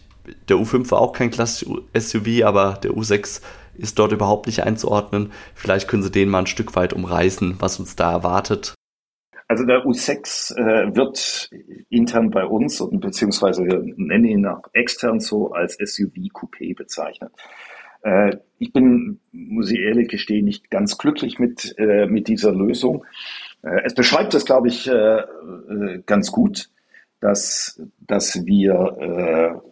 der 0.49 0.59
U5 0.59 0.93
war 0.93 1.01
auch 1.01 1.13
kein 1.13 1.33
klassisches 1.33 1.73
SUV, 1.93 2.45
aber 2.45 2.79
der 2.83 2.93
U6 2.93 3.41
ist 3.77 3.99
dort 3.99 4.13
überhaupt 4.13 4.47
nicht 4.47 4.63
einzuordnen. 4.65 5.33
Vielleicht 5.55 5.89
können 5.89 6.03
Sie 6.03 6.11
den 6.11 6.29
mal 6.29 6.41
ein 6.41 6.47
Stück 6.47 6.77
weit 6.77 6.93
umreißen, 6.93 7.57
was 7.59 7.79
uns 7.79 7.97
da 7.97 8.13
erwartet. 8.13 8.75
Also 9.47 9.67
der 9.67 9.85
U6 9.85 10.57
äh, 10.57 10.97
wird 10.97 11.51
intern 11.91 12.31
bei 12.31 12.45
uns 12.45 12.81
und 12.81 13.01
beziehungsweise 13.01 13.65
wir 13.65 13.83
nennen 13.97 14.25
ihn 14.25 14.47
auch 14.47 14.63
extern 14.73 15.21
so 15.21 15.53
als 15.53 15.77
SUV 15.77 16.15
Coupé 16.33 16.75
bezeichnet. 16.75 17.31
Äh, 18.03 18.39
ich 18.59 18.73
bin, 18.73 19.21
muss 19.33 19.71
ich 19.71 19.81
ehrlich 19.81 20.09
gestehen, 20.09 20.47
nicht 20.47 20.71
ganz 20.71 20.97
glücklich 20.97 21.39
mit, 21.39 21.75
äh, 21.79 22.07
mit 22.07 22.29
dieser 22.29 22.53
Lösung. 22.53 23.05
Äh, 23.63 23.83
es 23.85 23.95
beschreibt 23.95 24.35
das, 24.35 24.45
glaube 24.45 24.69
ich, 24.69 24.89
äh, 24.89 25.19
äh, 25.19 26.03
ganz 26.07 26.33
gut, 26.33 26.71
dass, 27.21 27.83
dass 28.01 28.45
wir 28.45 29.63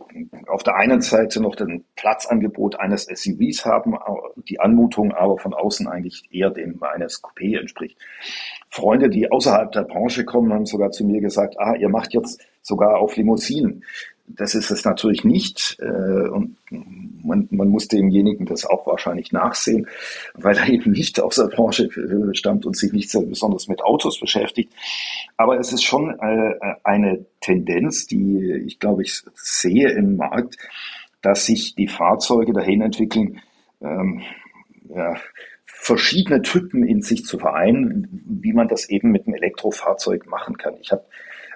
auf 0.46 0.62
der 0.62 0.76
einen 0.76 1.00
Seite 1.00 1.40
noch 1.40 1.56
den 1.56 1.84
Platzangebot 1.96 2.78
eines 2.78 3.04
SUVs 3.04 3.64
haben, 3.64 3.96
die 4.48 4.60
Anmutung 4.60 5.12
aber 5.12 5.38
von 5.38 5.54
außen 5.54 5.86
eigentlich 5.88 6.28
eher 6.30 6.50
dem 6.50 6.82
eines 6.82 7.22
Coupé 7.22 7.58
entspricht. 7.58 7.98
Freunde, 8.68 9.08
die 9.08 9.30
außerhalb 9.30 9.72
der 9.72 9.82
Branche 9.82 10.24
kommen, 10.24 10.52
haben 10.52 10.66
sogar 10.66 10.90
zu 10.90 11.04
mir 11.04 11.20
gesagt, 11.20 11.58
ah, 11.58 11.74
ihr 11.74 11.88
macht 11.88 12.14
jetzt 12.14 12.40
sogar 12.62 12.98
auf 12.98 13.16
Limousinen. 13.16 13.84
Das 14.36 14.54
ist 14.54 14.70
es 14.70 14.84
natürlich 14.84 15.24
nicht. 15.24 15.76
Äh, 15.80 16.28
und 16.28 16.56
man, 16.70 17.48
man 17.50 17.68
muss 17.68 17.88
demjenigen 17.88 18.46
das 18.46 18.64
auch 18.64 18.86
wahrscheinlich 18.86 19.32
nachsehen, 19.32 19.86
weil 20.34 20.56
er 20.56 20.68
eben 20.68 20.92
nicht 20.92 21.20
aus 21.20 21.36
der 21.36 21.48
Branche 21.48 21.88
stammt 22.32 22.66
und 22.66 22.76
sich 22.76 22.92
nicht 22.92 23.10
so 23.10 23.22
besonders 23.22 23.68
mit 23.68 23.82
Autos 23.82 24.18
beschäftigt. 24.20 24.72
Aber 25.36 25.58
es 25.58 25.72
ist 25.72 25.82
schon 25.82 26.10
äh, 26.18 26.74
eine 26.84 27.24
Tendenz, 27.40 28.06
die 28.06 28.64
ich 28.66 28.78
glaube 28.78 29.02
ich 29.02 29.22
sehe 29.34 29.90
im 29.90 30.16
Markt, 30.16 30.56
dass 31.20 31.46
sich 31.46 31.74
die 31.74 31.88
Fahrzeuge 31.88 32.52
dahin 32.52 32.82
entwickeln, 32.82 33.40
ähm, 33.80 34.22
ja, 34.88 35.14
verschiedene 35.64 36.42
Typen 36.42 36.86
in 36.86 37.02
sich 37.02 37.24
zu 37.24 37.38
vereinen, 37.38 38.22
wie 38.26 38.52
man 38.52 38.68
das 38.68 38.88
eben 38.88 39.10
mit 39.10 39.26
einem 39.26 39.34
Elektrofahrzeug 39.34 40.26
machen 40.26 40.56
kann. 40.56 40.74
Ich 40.80 40.92
habe 40.92 41.04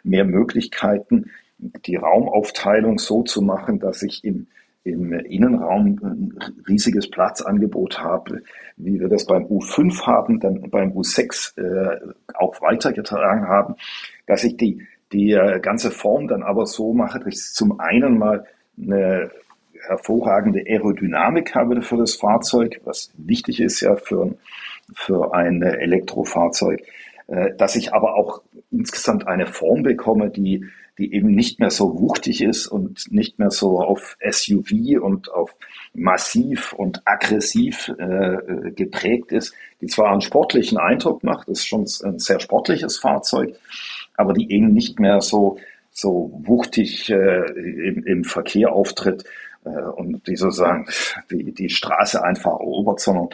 mehr 0.02 0.24
Möglichkeiten, 0.24 1.30
die 1.58 1.96
Raumaufteilung 1.96 2.98
so 2.98 3.22
zu 3.22 3.42
machen, 3.42 3.78
dass 3.78 4.02
ich 4.02 4.24
im, 4.24 4.46
im 4.84 5.12
Innenraum 5.12 5.98
ein 6.02 6.38
riesiges 6.68 7.10
Platzangebot 7.10 8.00
habe, 8.00 8.42
wie 8.76 9.00
wir 9.00 9.08
das 9.08 9.26
beim 9.26 9.44
U5 9.44 10.06
haben, 10.06 10.40
dann 10.40 10.70
beim 10.70 10.92
U6 10.92 11.58
äh, 11.58 12.12
auch 12.34 12.60
weitergetragen 12.60 13.48
haben, 13.48 13.74
dass 14.26 14.44
ich 14.44 14.56
die, 14.56 14.86
die 15.12 15.32
äh, 15.32 15.60
ganze 15.60 15.90
Form 15.90 16.28
dann 16.28 16.42
aber 16.42 16.66
so 16.66 16.92
mache, 16.92 17.20
dass 17.20 17.34
ich 17.34 17.54
zum 17.54 17.80
einen 17.80 18.18
mal 18.18 18.46
eine 18.80 19.30
hervorragende 19.86 20.64
Aerodynamik 20.66 21.54
habe 21.54 21.80
für 21.82 21.96
das 21.96 22.14
Fahrzeug, 22.14 22.80
was 22.84 23.12
wichtig 23.16 23.60
ist 23.60 23.80
ja 23.80 23.96
für, 23.96 24.36
für 24.94 25.34
ein 25.34 25.62
Elektrofahrzeug, 25.62 26.82
äh, 27.28 27.54
dass 27.56 27.76
ich 27.76 27.94
aber 27.94 28.14
auch 28.14 28.42
insgesamt 28.70 29.26
eine 29.26 29.46
Form 29.46 29.82
bekomme, 29.82 30.30
die, 30.30 30.66
die 30.98 31.12
eben 31.12 31.34
nicht 31.34 31.60
mehr 31.60 31.70
so 31.70 32.00
wuchtig 32.00 32.42
ist 32.42 32.66
und 32.66 33.10
nicht 33.12 33.38
mehr 33.38 33.50
so 33.50 33.80
auf 33.80 34.16
SUV 34.28 35.00
und 35.00 35.30
auf 35.30 35.54
massiv 35.92 36.72
und 36.72 37.02
aggressiv 37.04 37.92
äh, 37.98 38.70
geprägt 38.72 39.32
ist, 39.32 39.54
die 39.80 39.86
zwar 39.86 40.10
einen 40.10 40.22
sportlichen 40.22 40.78
Eindruck 40.78 41.22
macht, 41.22 41.48
ist 41.48 41.66
schon 41.66 41.86
ein 42.04 42.18
sehr 42.18 42.40
sportliches 42.40 42.98
Fahrzeug, 42.98 43.54
aber 44.16 44.32
die 44.32 44.50
eben 44.50 44.72
nicht 44.72 44.98
mehr 44.98 45.20
so 45.20 45.58
so 45.96 46.30
wuchtig 46.44 47.08
äh, 47.08 47.46
im, 47.52 48.04
im 48.04 48.24
Verkehr 48.24 48.70
auftritt 48.70 49.24
äh, 49.64 49.70
und 49.70 50.26
die 50.26 50.36
sozusagen 50.36 50.86
die, 51.30 51.52
die 51.52 51.70
Straße 51.70 52.22
einfach 52.22 52.52
erobert, 52.52 53.00
sondern 53.00 53.30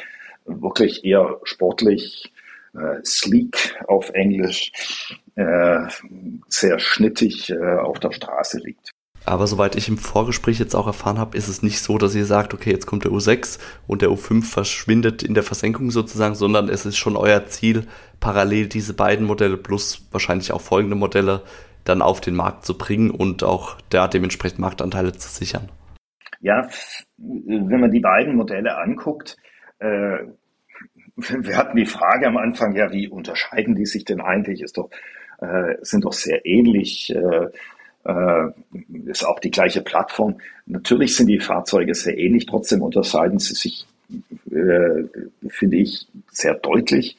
wirklich 0.47 1.05
eher 1.05 1.41
sportlich, 1.43 2.33
äh, 2.75 3.05
sleek 3.05 3.77
auf 3.87 4.11
Englisch, 4.11 4.73
äh, 5.35 5.87
sehr 6.49 6.79
schnittig 6.79 7.51
äh, 7.51 7.77
auf 7.77 8.01
der 8.01 8.13
Straße 8.13 8.59
liegt. 8.59 8.91
Aber 9.25 9.47
soweit 9.47 9.77
ich 9.77 9.89
im 9.89 9.99
Vorgespräch 9.99 10.59
jetzt 10.59 10.75
auch 10.75 10.87
erfahren 10.87 11.19
habe, 11.19 11.37
ist 11.37 11.49
es 11.49 11.63
nicht 11.63 11.79
so, 11.79 11.97
dass 11.97 12.15
ihr 12.15 12.25
sagt, 12.25 12.55
okay, 12.55 12.71
jetzt 12.71 12.87
kommt 12.87 13.05
der 13.05 13.13
U6 13.13 13.61
und 13.87 14.03
der 14.03 14.09
U5 14.09 14.43
verschwindet 14.43 15.23
in 15.23 15.35
der 15.35 15.45
Versenkung 15.45 15.91
sozusagen, 15.91 16.35
sondern 16.35 16.69
es 16.69 16.87
ist 16.87 16.97
schon 16.97 17.17
euer 17.17 17.47
Ziel, 17.47 17.87
parallel 18.19 18.67
diese 18.67 18.95
beiden 18.95 19.25
Modelle 19.25 19.57
plus 19.57 20.09
wahrscheinlich 20.11 20.51
auch 20.53 20.61
folgende 20.61 20.97
Modelle 20.97 21.43
dann 21.85 22.03
auf 22.03 22.21
den 22.21 22.35
Markt 22.35 22.65
zu 22.65 22.77
bringen 22.77 23.11
und 23.11 23.45
auch 23.45 23.77
da 23.91 24.09
dementsprechend 24.09 24.59
Marktanteile 24.59 25.13
zu 25.13 25.29
sichern. 25.29 25.71
Ja, 26.41 26.69
wenn 27.17 27.81
man 27.81 27.93
die 27.93 28.01
beiden 28.01 28.35
Modelle 28.35 28.77
anguckt, 28.77 29.37
äh, 29.79 30.19
wir 31.17 31.57
hatten 31.57 31.77
die 31.77 31.87
Frage 31.87 32.27
am 32.27 32.37
Anfang, 32.37 32.75
ja, 32.77 32.93
wie 32.93 33.09
unterscheiden 33.09 33.75
die 33.75 33.87
sich 33.87 34.05
denn 34.05 34.21
eigentlich? 34.21 34.63
Ist 34.63 34.79
doch, 34.79 34.91
äh, 35.41 35.77
sind 35.83 36.05
doch 36.05 36.13
sehr 36.13 36.47
ähnlich, 36.47 37.15
äh, 37.15 37.49
äh, 38.05 38.51
ist 39.05 39.25
auch 39.25 39.39
die 39.39 39.51
gleiche 39.51 39.83
Plattform. 39.83 40.39
Natürlich 40.67 41.17
sind 41.17 41.27
die 41.27 41.41
Fahrzeuge 41.41 41.95
sehr 41.95 42.17
ähnlich, 42.19 42.47
trotzdem 42.47 42.83
unterscheiden 42.83 43.39
sie 43.39 43.55
sich, 43.55 43.87
äh, 44.51 45.05
finde 45.49 45.77
ich, 45.77 46.07
sehr 46.31 46.55
deutlich. 46.55 47.17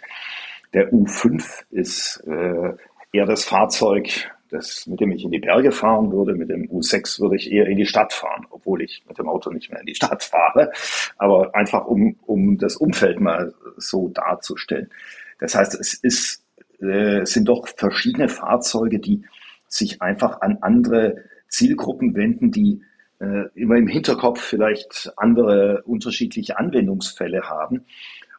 Der 0.74 0.92
U5 0.92 1.64
ist 1.70 2.24
äh, 2.26 2.74
eher 3.12 3.26
das 3.26 3.46
Fahrzeug, 3.46 4.32
das, 4.54 4.88
mit 4.88 5.00
dem 5.00 5.12
ich 5.12 5.24
in 5.24 5.32
die 5.32 5.40
Berge 5.40 5.72
fahren 5.72 6.12
würde. 6.12 6.36
Mit 6.36 6.50
dem 6.50 6.70
U6 6.70 7.20
würde 7.20 7.36
ich 7.36 7.52
eher 7.52 7.68
in 7.68 7.78
die 7.78 7.86
Stadt 7.86 8.14
fahren, 8.14 8.46
obwohl 8.50 8.82
ich 8.82 9.04
mit 9.08 9.18
dem 9.18 9.28
Auto 9.28 9.50
nicht 9.50 9.72
mehr 9.72 9.80
in 9.80 9.86
die 9.86 9.96
Stadt 9.96 10.24
fahre. 10.24 10.72
Aber 11.18 11.54
einfach 11.56 11.86
um, 11.86 12.16
um 12.26 12.58
das 12.58 12.76
Umfeld 12.76 13.20
mal 13.20 13.54
so 13.78 14.10
darzustellen. 14.10 14.90
Das 15.40 15.56
heißt, 15.56 15.80
es 15.80 15.94
ist, 15.94 16.44
äh, 16.80 17.26
sind 17.26 17.50
doch 17.50 17.68
verschiedene 17.68 18.30
Fahrzeuge, 18.30 19.00
die 19.00 19.24
sich 19.68 20.02
einfach 20.02 20.42
an 20.42 20.60
andere 20.62 21.24
Zielgruppen 21.48 22.16
wenden, 22.16 22.52
die 22.52 22.82
äh, 23.20 23.46
immer 23.56 23.76
im 23.76 23.88
Hinterkopf 23.88 24.40
vielleicht 24.40 25.12
andere 25.18 25.84
unterschiedliche 25.84 26.58
Anwendungsfälle 26.58 27.50
haben 27.50 27.86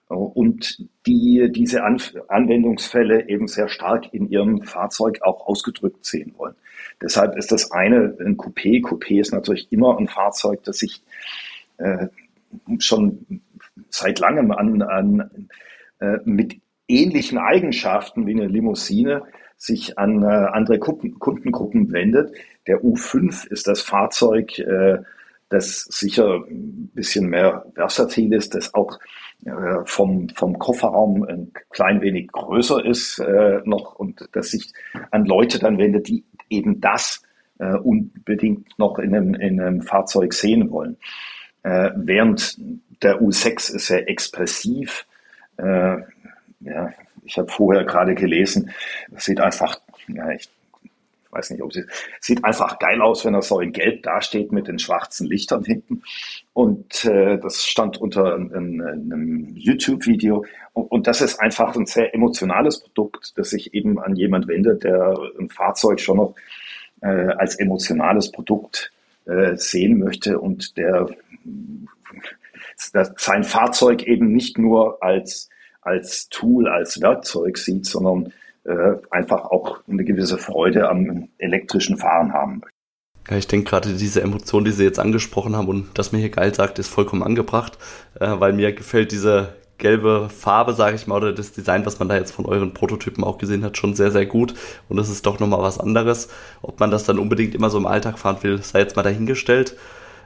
und 0.09 0.87
die 1.07 1.51
diese 1.51 1.83
An 1.83 2.01
Anwendungsfälle 2.29 3.29
eben 3.29 3.49
sehr 3.49 3.69
stark 3.69 4.13
in 4.13 4.29
ihrem 4.29 4.63
Fahrzeug 4.63 5.23
auch 5.23 5.47
ausgedrückt 5.47 6.05
sehen 6.05 6.35
wollen. 6.37 6.55
Deshalb 7.01 7.37
ist 7.37 7.53
das 7.53 7.73
eine 7.73 8.17
ein 8.21 8.37
Coupé. 8.37 8.83
Coupé 8.83 9.21
ist 9.21 9.33
natürlich 9.33 9.73
immer 9.73 9.99
ein 9.99 10.09
Fahrzeug, 10.09 10.63
das 10.65 10.79
sich 10.79 11.03
äh, 11.79 12.09
schon 12.79 13.43
seit 13.89 14.19
langem 14.19 14.53
an, 14.53 14.83
an 14.83 15.49
äh, 16.01 16.19
mit 16.25 16.61
ähnlichen 16.87 17.39
Eigenschaften 17.39 18.27
wie 18.27 18.33
eine 18.33 18.47
Limousine 18.47 19.23
sich 19.57 19.99
an 19.99 20.23
äh, 20.23 20.27
andere 20.27 20.79
Kunden, 20.79 21.19
Kundengruppen 21.19 21.91
wendet. 21.93 22.35
Der 22.67 22.83
U5 22.83 23.49
ist 23.49 23.67
das 23.67 23.81
Fahrzeug, 23.81 24.59
äh, 24.59 24.99
das 25.49 25.85
sicher 25.85 26.45
ein 26.49 26.91
bisschen 26.95 27.29
mehr 27.29 27.65
versatil 27.75 28.33
ist, 28.35 28.55
das 28.55 28.75
auch 28.75 28.99
äh, 28.99 29.24
vom, 29.85 30.29
vom 30.31 30.59
Kofferraum 30.59 31.25
ein 31.25 31.53
klein 31.71 32.01
wenig 32.01 32.29
größer 32.33 32.85
ist 32.85 33.19
äh, 33.19 33.61
noch 33.65 33.95
und 33.95 34.29
das 34.33 34.51
sich 34.51 34.73
an 35.11 35.25
Leute 35.27 35.59
dann 35.59 35.79
wendet, 35.79 36.09
die 36.09 36.25
eben 36.49 36.81
das 36.81 37.23
äh, 37.59 37.75
unbedingt 37.75 38.79
noch 38.79 38.99
in 38.99 39.15
einem, 39.15 39.35
in 39.35 39.61
einem 39.61 39.83
Fahrzeug 39.83 40.33
sehen 40.33 40.71
wollen. 40.71 40.97
Äh, 41.63 41.91
während 41.97 42.57
der 43.03 43.21
U6 43.21 43.75
ist 43.75 43.87
sehr 43.87 44.09
expressiv. 44.09 45.07
Äh, 45.57 45.97
ja, 46.61 46.93
ich 47.25 47.39
habe 47.39 47.49
vorher 47.49 47.85
gerade 47.85 48.15
gelesen, 48.15 48.71
es 49.15 49.25
sieht 49.25 49.41
einfach, 49.41 49.81
ja, 50.09 50.31
ich 50.31 50.49
weiß 51.35 51.51
nicht, 51.51 51.63
ob 51.63 51.73
sie, 51.73 51.85
sieht 52.21 52.45
einfach 52.45 52.79
geil 52.79 53.03
aus, 53.03 53.25
wenn 53.25 53.35
er 53.35 53.43
so 53.43 53.61
in 53.61 53.73
Gelb 53.73 54.03
dasteht 54.03 54.53
mit 54.53 54.69
den 54.69 54.79
schwarzen 54.79 55.27
Lichtern 55.27 55.65
hinten. 55.65 56.03
Und 56.53 57.05
äh, 57.05 57.39
das 57.39 57.67
stand 57.67 57.99
unter 57.99 58.35
einem, 58.35 58.81
einem 58.81 59.57
YouTube-Video. 59.57 60.45
Und, 60.73 60.91
und, 60.91 61.07
das 61.07 61.21
ist 61.21 61.41
einfach 61.41 61.75
ein 61.77 61.87
sehr 61.87 62.15
emotionales 62.15 62.81
Produkt, 62.81 63.33
das 63.37 63.51
sich 63.51 63.75
eben 63.75 63.99
an 63.99 64.17
jemand 64.17 64.49
wendet, 64.49 64.85
der 64.85 65.17
ein 65.39 65.51
Fahrzeug 65.51 66.01
schon 66.01 66.19
noch 66.19 66.35
äh, 67.03 67.07
als 67.07 67.57
emotionales 67.57 68.31
Produkt 68.31 68.93
äh, 69.27 69.57
sehen 69.57 69.99
möchte 69.99 70.39
und 70.39 70.77
der 70.77 71.09
sein 72.77 73.45
Fahrzeug 73.45 74.03
eben 74.03 74.33
nicht 74.33 74.59
nur 74.59 75.03
als, 75.03 75.49
als 75.81 76.29
Tool, 76.29 76.69
als 76.69 77.01
Werkzeug 77.01 77.57
sieht, 77.59 77.87
sondern 77.87 78.33
äh, 78.65 78.97
einfach 79.11 79.45
auch 79.45 79.81
eine 79.89 80.05
gewisse 80.05 80.39
Freude 80.39 80.89
am 80.89 81.29
elektrischen 81.39 81.97
Fahren 81.97 82.33
haben. 82.33 82.63
Ja, 83.31 83.37
ich 83.37 83.47
denke 83.47 83.71
gerade 83.71 83.95
diese 83.95 84.21
Emotion, 84.21 84.65
die 84.65 84.71
Sie 84.71 84.85
jetzt 84.85 84.99
angesprochen 84.99 85.57
haben 85.57 85.69
und 85.69 85.99
dass 85.99 86.13
mir 86.13 86.19
hier 86.19 86.31
geil 86.31 86.55
sagt, 86.55 86.79
ist 86.79 86.89
vollkommen 86.89 87.23
angebracht, 87.23 87.79
äh, 88.21 88.29
weil 88.39 88.53
mir 88.53 88.73
gefällt 88.73 89.13
diese 89.13 89.55
gelbe 89.79 90.29
Farbe, 90.29 90.75
sage 90.75 90.97
ich 90.97 91.07
mal, 91.07 91.17
oder 91.17 91.33
das 91.33 91.53
Design, 91.53 91.85
was 91.85 91.99
man 91.99 92.09
da 92.09 92.17
jetzt 92.17 92.33
von 92.33 92.47
euren 92.47 92.75
Prototypen 92.75 93.25
auch 93.25 93.39
gesehen 93.39 93.65
hat, 93.65 93.77
schon 93.77 93.95
sehr, 93.95 94.11
sehr 94.11 94.27
gut. 94.27 94.55
Und 94.89 94.99
es 94.99 95.09
ist 95.09 95.27
doch 95.27 95.41
nochmal 95.41 95.63
was 95.63 95.81
anderes. 95.81 96.29
Ob 96.63 96.81
man 96.81 96.91
das 96.91 97.05
dann 97.05 97.19
unbedingt 97.19 97.55
immer 97.55 97.71
so 97.71 97.79
im 97.79 97.87
Alltag 97.87 98.19
fahren 98.19 98.39
will, 98.43 98.63
sei 98.63 98.81
jetzt 98.81 98.97
mal 98.97 99.03
dahingestellt. 99.03 99.77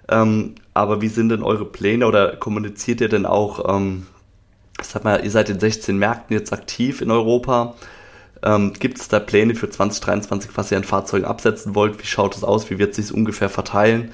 Ähm, 0.08 0.54
aber 0.74 1.00
wie 1.00 1.08
sind 1.08 1.30
denn 1.30 1.42
eure 1.42 1.64
Pläne 1.64 2.06
oder 2.06 2.36
kommuniziert 2.36 3.00
ihr 3.00 3.08
denn 3.08 3.26
auch, 3.26 3.74
ähm, 3.74 4.06
sag 4.82 5.04
mal, 5.04 5.24
ihr 5.24 5.30
seid 5.30 5.50
in 5.50 5.60
16 5.60 5.96
Märkten 5.98 6.36
jetzt 6.36 6.52
aktiv 6.52 7.00
in 7.00 7.10
Europa. 7.10 7.74
Ähm, 8.42 8.72
Gibt 8.78 8.98
es 8.98 9.08
da 9.08 9.20
Pläne 9.20 9.54
für 9.54 9.68
2023, 9.68 10.50
was 10.54 10.70
ihr 10.70 10.76
an 10.76 10.84
Fahrzeugen 10.84 11.24
absetzen 11.24 11.74
wollt? 11.74 12.00
Wie 12.00 12.06
schaut 12.06 12.36
es 12.36 12.44
aus? 12.44 12.70
Wie 12.70 12.78
wird 12.78 12.94
sich 12.94 13.12
ungefähr 13.12 13.48
verteilen? 13.48 14.12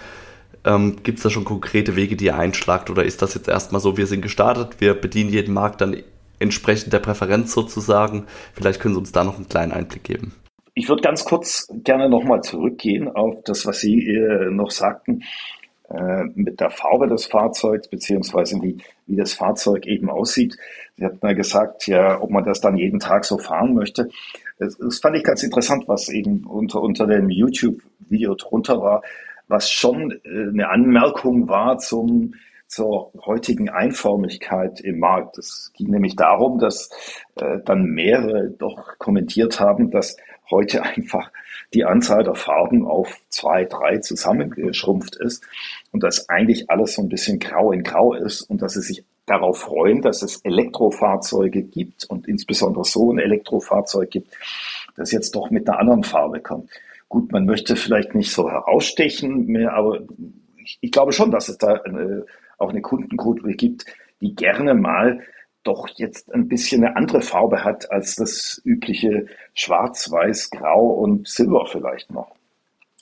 Ähm, 0.64 0.96
Gibt 1.02 1.18
es 1.18 1.24
da 1.24 1.30
schon 1.30 1.44
konkrete 1.44 1.96
Wege, 1.96 2.16
die 2.16 2.26
ihr 2.26 2.38
einschlagt? 2.38 2.90
Oder 2.90 3.04
ist 3.04 3.22
das 3.22 3.34
jetzt 3.34 3.48
erstmal 3.48 3.80
so, 3.80 3.96
wir 3.96 4.06
sind 4.06 4.22
gestartet, 4.22 4.80
wir 4.80 4.94
bedienen 4.94 5.30
jeden 5.30 5.52
Markt 5.52 5.80
dann 5.80 5.96
entsprechend 6.38 6.92
der 6.92 7.00
Präferenz 7.00 7.52
sozusagen? 7.52 8.26
Vielleicht 8.54 8.80
können 8.80 8.94
Sie 8.94 9.00
uns 9.00 9.12
da 9.12 9.24
noch 9.24 9.36
einen 9.36 9.48
kleinen 9.48 9.72
Einblick 9.72 10.04
geben. 10.04 10.34
Ich 10.74 10.88
würde 10.88 11.02
ganz 11.02 11.24
kurz 11.24 11.68
gerne 11.84 12.08
nochmal 12.08 12.42
zurückgehen 12.42 13.08
auf 13.08 13.36
das, 13.44 13.66
was 13.66 13.80
Sie 13.80 14.08
äh, 14.08 14.50
noch 14.50 14.70
sagten 14.70 15.22
äh, 15.88 16.24
mit 16.34 16.60
der 16.60 16.70
Farbe 16.70 17.06
des 17.06 17.26
Fahrzeugs, 17.26 17.88
beziehungsweise 17.88 18.60
wie, 18.62 18.78
wie 19.06 19.16
das 19.16 19.34
Fahrzeug 19.34 19.86
eben 19.86 20.08
aussieht. 20.08 20.56
Sie 20.96 21.04
hat 21.04 21.22
mir 21.22 21.34
gesagt, 21.34 21.86
ja, 21.86 22.20
ob 22.20 22.30
man 22.30 22.44
das 22.44 22.60
dann 22.60 22.76
jeden 22.76 23.00
Tag 23.00 23.24
so 23.24 23.38
fahren 23.38 23.74
möchte. 23.74 24.08
Das, 24.58 24.76
das 24.78 24.98
fand 24.98 25.16
ich 25.16 25.24
ganz 25.24 25.42
interessant, 25.42 25.88
was 25.88 26.08
eben 26.08 26.44
unter, 26.44 26.80
unter 26.80 27.06
dem 27.06 27.30
YouTube-Video 27.30 28.34
drunter 28.36 28.80
war, 28.80 29.02
was 29.48 29.70
schon 29.70 30.12
äh, 30.24 30.48
eine 30.48 30.70
Anmerkung 30.70 31.48
war 31.48 31.78
zum, 31.78 32.34
zur 32.68 33.12
heutigen 33.26 33.68
Einförmigkeit 33.68 34.80
im 34.80 35.00
Markt. 35.00 35.38
Es 35.38 35.72
ging 35.74 35.90
nämlich 35.90 36.16
darum, 36.16 36.58
dass 36.58 36.90
äh, 37.36 37.58
dann 37.64 37.84
mehrere 37.86 38.50
doch 38.50 38.98
kommentiert 38.98 39.58
haben, 39.58 39.90
dass 39.90 40.16
heute 40.50 40.82
einfach 40.96 41.30
die 41.72 41.84
Anzahl 41.84 42.22
der 42.22 42.36
Farben 42.36 42.86
auf 42.86 43.20
zwei, 43.28 43.64
drei 43.64 43.98
zusammengeschrumpft 43.98 45.16
ist 45.16 45.44
und 45.90 46.04
dass 46.04 46.28
eigentlich 46.28 46.70
alles 46.70 46.94
so 46.94 47.02
ein 47.02 47.08
bisschen 47.08 47.40
grau 47.40 47.72
in 47.72 47.82
grau 47.82 48.14
ist 48.14 48.42
und 48.42 48.62
dass 48.62 48.76
es 48.76 48.86
sich 48.86 49.04
darauf 49.26 49.58
freuen, 49.58 50.02
dass 50.02 50.22
es 50.22 50.40
Elektrofahrzeuge 50.42 51.62
gibt 51.62 52.04
und 52.04 52.28
insbesondere 52.28 52.84
so 52.84 53.12
ein 53.12 53.18
Elektrofahrzeug 53.18 54.10
gibt, 54.10 54.36
das 54.96 55.12
jetzt 55.12 55.34
doch 55.34 55.50
mit 55.50 55.68
einer 55.68 55.78
anderen 55.78 56.04
Farbe 56.04 56.40
kommt. 56.40 56.70
Gut, 57.08 57.32
man 57.32 57.46
möchte 57.46 57.76
vielleicht 57.76 58.14
nicht 58.14 58.32
so 58.32 58.50
herausstechen 58.50 59.46
mehr, 59.46 59.72
aber 59.72 60.00
ich, 60.56 60.78
ich 60.80 60.92
glaube 60.92 61.12
schon, 61.12 61.30
dass 61.30 61.48
es 61.48 61.58
da 61.58 61.74
eine, 61.74 62.26
auch 62.58 62.70
eine 62.70 62.82
Kundengruppe 62.82 63.54
gibt, 63.54 63.86
die 64.20 64.34
gerne 64.34 64.74
mal 64.74 65.20
doch 65.62 65.88
jetzt 65.96 66.32
ein 66.32 66.48
bisschen 66.48 66.84
eine 66.84 66.96
andere 66.96 67.22
Farbe 67.22 67.64
hat 67.64 67.90
als 67.90 68.16
das 68.16 68.60
übliche 68.64 69.26
Schwarz, 69.54 70.10
Weiß, 70.10 70.50
Grau 70.50 70.88
und 70.90 71.26
Silber 71.26 71.66
vielleicht 71.66 72.12
noch. 72.12 72.34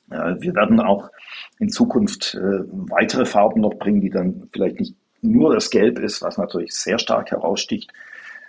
Wir 0.09 0.55
werden 0.55 0.79
auch 0.79 1.11
in 1.59 1.71
Zukunft 1.71 2.35
äh, 2.35 2.65
weitere 2.71 3.25
Farben 3.25 3.63
noch 3.63 3.75
bringen, 3.75 4.03
die 4.03 4.11
dann 4.11 4.49
vielleicht 4.53 4.79
nicht 4.79 4.95
nur 5.23 5.55
das 5.55 5.71
Gelb 5.71 5.99
ist, 5.99 6.21
was 6.23 6.37
natürlich 6.37 6.75
sehr 6.75 6.99
stark 6.99 7.31
heraussticht, 7.31 7.93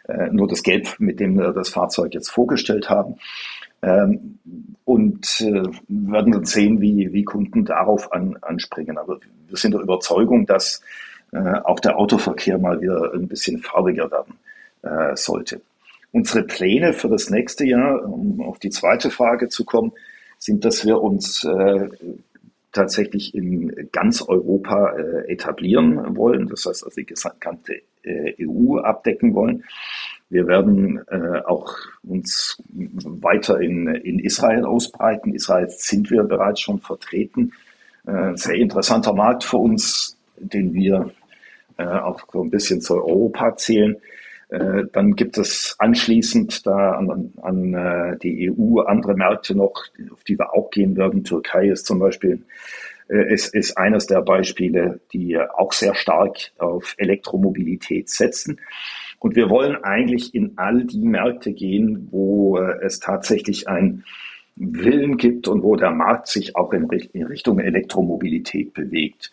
äh, 0.07 0.29
nur 0.31 0.47
das 0.47 0.63
Gelb, 0.63 0.95
mit 0.99 1.19
dem 1.19 1.38
wir 1.38 1.53
das 1.53 1.69
Fahrzeug 1.69 2.13
jetzt 2.13 2.29
vorgestellt 2.29 2.89
haben. 2.89 3.15
Ähm, 3.81 4.39
und 4.86 5.41
äh, 5.41 5.63
werden 5.88 6.31
dann 6.33 6.45
sehen, 6.45 6.81
wie, 6.81 7.13
wie 7.13 7.23
Kunden 7.23 7.63
darauf 7.65 8.12
an, 8.12 8.38
anspringen. 8.41 8.97
Aber 8.97 9.19
wir 9.47 9.57
sind 9.57 9.73
der 9.73 9.81
Überzeugung, 9.81 10.45
dass 10.45 10.81
auch 11.63 11.79
der 11.79 11.97
Autoverkehr 11.97 12.59
mal 12.59 12.79
wieder 12.79 13.12
ein 13.12 13.27
bisschen 13.27 13.57
farbiger 13.57 14.12
werden 14.12 14.36
sollte. 15.15 15.62
Unsere 16.12 16.43
Pläne 16.43 16.93
für 16.93 17.09
das 17.09 17.31
nächste 17.31 17.65
Jahr, 17.65 18.05
um 18.05 18.39
auf 18.41 18.59
die 18.59 18.69
zweite 18.69 19.09
Frage 19.09 19.49
zu 19.49 19.65
kommen, 19.65 19.93
sind, 20.38 20.63
dass 20.63 20.86
wir 20.86 21.01
uns 21.01 21.43
äh, 21.43 21.89
tatsächlich 22.73 23.33
in 23.33 23.89
ganz 23.91 24.21
Europa 24.21 24.93
äh, 24.97 25.31
etablieren 25.31 26.17
wollen. 26.17 26.47
Das 26.49 26.65
heißt, 26.65 26.83
also 26.83 26.95
die 26.95 27.05
gesamte 27.05 27.81
äh, 28.03 28.33
EU 28.45 28.79
abdecken 28.79 29.33
wollen. 29.33 29.63
Wir 30.29 30.47
werden 30.47 30.99
äh, 31.09 31.41
auch 31.45 31.75
uns 32.03 32.62
weiter 32.67 33.62
in, 33.62 33.88
in 33.88 34.19
Israel 34.19 34.65
ausbreiten. 34.65 35.33
Israel 35.33 35.69
sind 35.69 36.09
wir 36.09 36.23
bereits 36.23 36.62
schon 36.62 36.79
vertreten. 36.79 37.53
Äh, 38.07 38.36
sehr 38.36 38.55
interessanter 38.55 39.13
Markt 39.13 39.43
für 39.43 39.57
uns, 39.57 40.17
den 40.38 40.73
wir 40.73 41.12
äh, 41.77 41.86
auch 41.86 42.19
so 42.31 42.41
ein 42.41 42.49
bisschen 42.49 42.81
zu 42.81 42.95
Europa 42.95 43.55
zählen. 43.55 43.95
Äh, 44.54 44.86
dann 44.92 45.16
gibt 45.16 45.39
es 45.39 45.76
anschließend 45.80 46.68
da 46.68 46.92
an, 46.92 47.34
an 47.42 47.74
äh, 47.74 48.18
die 48.20 48.52
EU 48.52 48.82
andere 48.82 49.16
Märkte 49.16 49.56
noch, 49.56 49.86
auf 50.12 50.24
die 50.26 50.38
wir 50.38 50.54
auch 50.54 50.70
gehen 50.70 50.96
werden. 50.96 51.24
Türkei 51.24 51.70
ist 51.70 51.88
zum 51.88 51.98
Beispiel 51.98 52.44
äh, 53.10 53.34
ist, 53.34 53.56
ist 53.56 53.76
eines 53.80 54.06
der 54.06 54.22
Beispiele, 54.22 55.00
die 55.12 55.39
auch 55.39 55.74
sehr 55.74 55.96
stark 55.96 56.52
auf 56.60 56.94
Elektromobilität 56.98 58.10
setzen. 58.10 58.62
Und 59.18 59.36
wir 59.36 59.50
wollen 59.50 59.84
eigentlich 59.84 60.36
in 60.36 60.54
all 60.58 60.84
die 60.84 61.04
Märkte 61.04 61.54
gehen, 61.54 62.10
wo 62.12 62.60
es 62.60 63.00
tatsächlich 63.00 63.68
ein 63.68 64.04
Willen 64.56 65.18
gibt 65.18 65.48
und 65.48 65.63
wo 65.63 65.76
der 65.78 65.92
Markt 65.92 66.28
sich 66.28 66.56
auch 66.56 66.74
in, 66.74 66.86
Richtung 66.86 67.58
Elektromobilität 67.58 68.74
bewegt. 68.74 69.32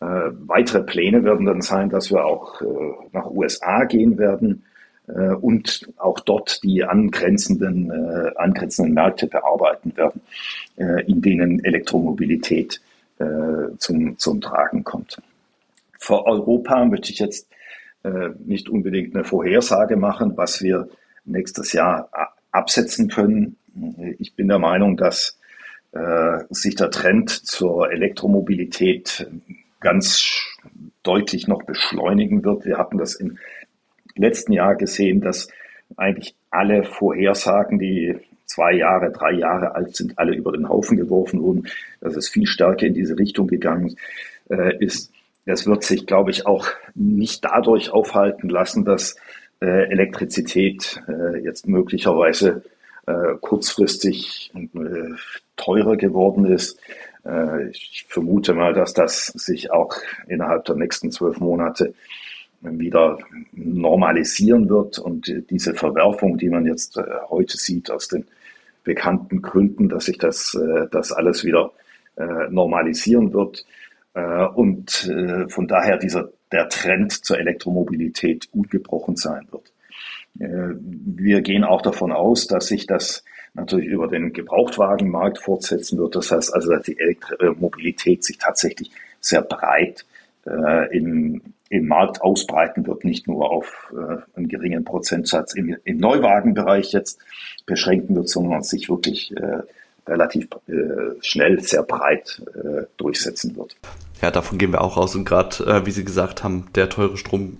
Äh, 0.00 0.30
weitere 0.46 0.82
Pläne 0.84 1.24
werden 1.24 1.46
dann 1.46 1.60
sein, 1.60 1.90
dass 1.90 2.10
wir 2.10 2.24
auch 2.24 2.60
äh, 2.62 2.66
nach 3.12 3.26
USA 3.26 3.84
gehen 3.84 4.16
werden 4.16 4.64
äh, 5.08 5.30
und 5.30 5.88
auch 5.96 6.20
dort 6.20 6.62
die 6.62 6.84
angrenzenden, 6.84 7.90
äh, 7.90 8.30
angrenzenden 8.36 8.94
Märkte 8.94 9.26
bearbeiten 9.26 9.96
werden, 9.96 10.20
äh, 10.76 11.04
in 11.06 11.20
denen 11.20 11.64
Elektromobilität 11.64 12.80
äh, 13.18 13.76
zum, 13.78 14.16
zum 14.18 14.40
Tragen 14.40 14.84
kommt. 14.84 15.20
Für 15.98 16.24
Europa 16.26 16.84
möchte 16.84 17.12
ich 17.12 17.18
jetzt 17.18 17.48
nicht 18.44 18.68
unbedingt 18.68 19.14
eine 19.14 19.24
Vorhersage 19.24 19.96
machen, 19.96 20.36
was 20.36 20.62
wir 20.62 20.88
nächstes 21.24 21.72
Jahr 21.72 22.08
absetzen 22.52 23.08
können. 23.08 23.56
Ich 24.18 24.34
bin 24.34 24.46
der 24.46 24.60
Meinung, 24.60 24.96
dass 24.96 25.36
sich 26.48 26.76
der 26.76 26.92
Trend 26.92 27.28
zur 27.28 27.90
Elektromobilität 27.90 29.28
ganz 29.80 30.44
deutlich 31.02 31.48
noch 31.48 31.62
beschleunigen 31.62 32.44
wird. 32.44 32.64
Wir 32.64 32.78
hatten 32.78 32.98
das 32.98 33.14
im 33.14 33.38
letzten 34.16 34.52
Jahr 34.52 34.74
gesehen, 34.74 35.20
dass 35.20 35.48
eigentlich 35.96 36.34
alle 36.50 36.84
Vorhersagen, 36.84 37.78
die 37.78 38.16
zwei 38.48 38.72
Jahre, 38.72 39.12
drei 39.12 39.32
Jahre 39.32 39.74
alt 39.74 39.94
sind, 39.94 40.18
alle 40.18 40.34
über 40.34 40.52
den 40.52 40.68
Haufen 40.68 40.96
geworfen 40.96 41.40
wurden, 41.42 41.68
dass 42.00 42.16
es 42.16 42.28
viel 42.28 42.46
stärker 42.46 42.86
in 42.86 42.94
diese 42.94 43.18
Richtung 43.18 43.46
gegangen 43.46 43.96
äh, 44.50 44.76
ist. 44.84 45.12
Es 45.44 45.66
wird 45.66 45.82
sich, 45.82 46.06
glaube 46.06 46.30
ich, 46.30 46.46
auch 46.46 46.66
nicht 46.94 47.44
dadurch 47.44 47.90
aufhalten 47.90 48.48
lassen, 48.48 48.84
dass 48.84 49.16
äh, 49.60 49.90
Elektrizität 49.90 51.00
äh, 51.08 51.38
jetzt 51.42 51.66
möglicherweise 51.68 52.62
kurzfristig 53.40 54.52
teurer 55.56 55.96
geworden 55.96 56.44
ist. 56.44 56.78
Äh, 57.28 57.68
ich 57.70 58.06
vermute 58.08 58.54
mal, 58.54 58.72
dass 58.72 58.94
das 58.94 59.26
sich 59.26 59.70
auch 59.70 59.94
innerhalb 60.26 60.64
der 60.64 60.76
nächsten 60.76 61.10
zwölf 61.12 61.38
Monate 61.38 61.94
wieder 62.60 63.18
normalisieren 63.52 64.68
wird 64.68 64.98
und 64.98 65.32
diese 65.48 65.74
Verwerfung, 65.74 66.38
die 66.38 66.48
man 66.48 66.66
jetzt 66.66 66.96
äh, 66.96 67.04
heute 67.28 67.56
sieht 67.56 67.90
aus 67.90 68.08
den 68.08 68.26
bekannten 68.82 69.42
Gründen, 69.42 69.88
dass 69.88 70.06
sich 70.06 70.18
das, 70.18 70.54
äh, 70.54 70.88
das 70.90 71.12
alles 71.12 71.44
wieder 71.44 71.72
normalisieren 72.50 73.32
wird 73.32 73.64
und 74.56 74.90
von 75.46 75.68
daher 75.68 75.98
dieser, 75.98 76.30
der 76.50 76.68
Trend 76.68 77.12
zur 77.12 77.38
Elektromobilität 77.38 78.48
ungebrochen 78.50 79.14
sein 79.14 79.46
wird. 79.52 79.72
Wir 80.34 81.42
gehen 81.42 81.62
auch 81.62 81.80
davon 81.80 82.10
aus, 82.10 82.48
dass 82.48 82.66
sich 82.66 82.88
das 82.88 83.22
natürlich 83.58 83.88
über 83.88 84.08
den 84.08 84.32
Gebrauchtwagenmarkt 84.32 85.38
fortsetzen 85.38 85.98
wird. 85.98 86.16
Das 86.16 86.30
heißt 86.30 86.54
also, 86.54 86.70
dass 86.70 86.84
die 86.84 86.98
Elektromobilität 86.98 88.24
sich 88.24 88.38
tatsächlich 88.38 88.90
sehr 89.20 89.42
breit 89.42 90.04
äh, 90.46 90.96
im, 90.96 91.42
im 91.68 91.86
Markt 91.86 92.22
ausbreiten 92.22 92.86
wird, 92.86 93.04
nicht 93.04 93.26
nur 93.26 93.50
auf 93.50 93.92
äh, 93.92 94.16
einen 94.36 94.48
geringen 94.48 94.84
Prozentsatz 94.84 95.54
im, 95.54 95.76
im 95.84 95.98
Neuwagenbereich 95.98 96.92
jetzt 96.92 97.18
beschränken 97.66 98.16
wird, 98.16 98.28
sondern 98.28 98.62
sich 98.62 98.88
wirklich 98.88 99.36
äh, 99.36 99.62
relativ 100.06 100.48
äh, 100.68 100.72
schnell 101.20 101.60
sehr 101.60 101.82
breit 101.82 102.42
äh, 102.54 102.84
durchsetzen 102.96 103.56
wird. 103.56 103.76
Ja, 104.22 104.30
davon 104.30 104.58
gehen 104.58 104.72
wir 104.72 104.80
auch 104.80 104.96
aus 104.96 105.14
und 105.14 105.24
gerade, 105.24 105.64
äh, 105.64 105.86
wie 105.86 105.90
Sie 105.90 106.04
gesagt 106.04 106.42
haben, 106.42 106.66
der 106.74 106.88
teure 106.88 107.16
Strom 107.16 107.58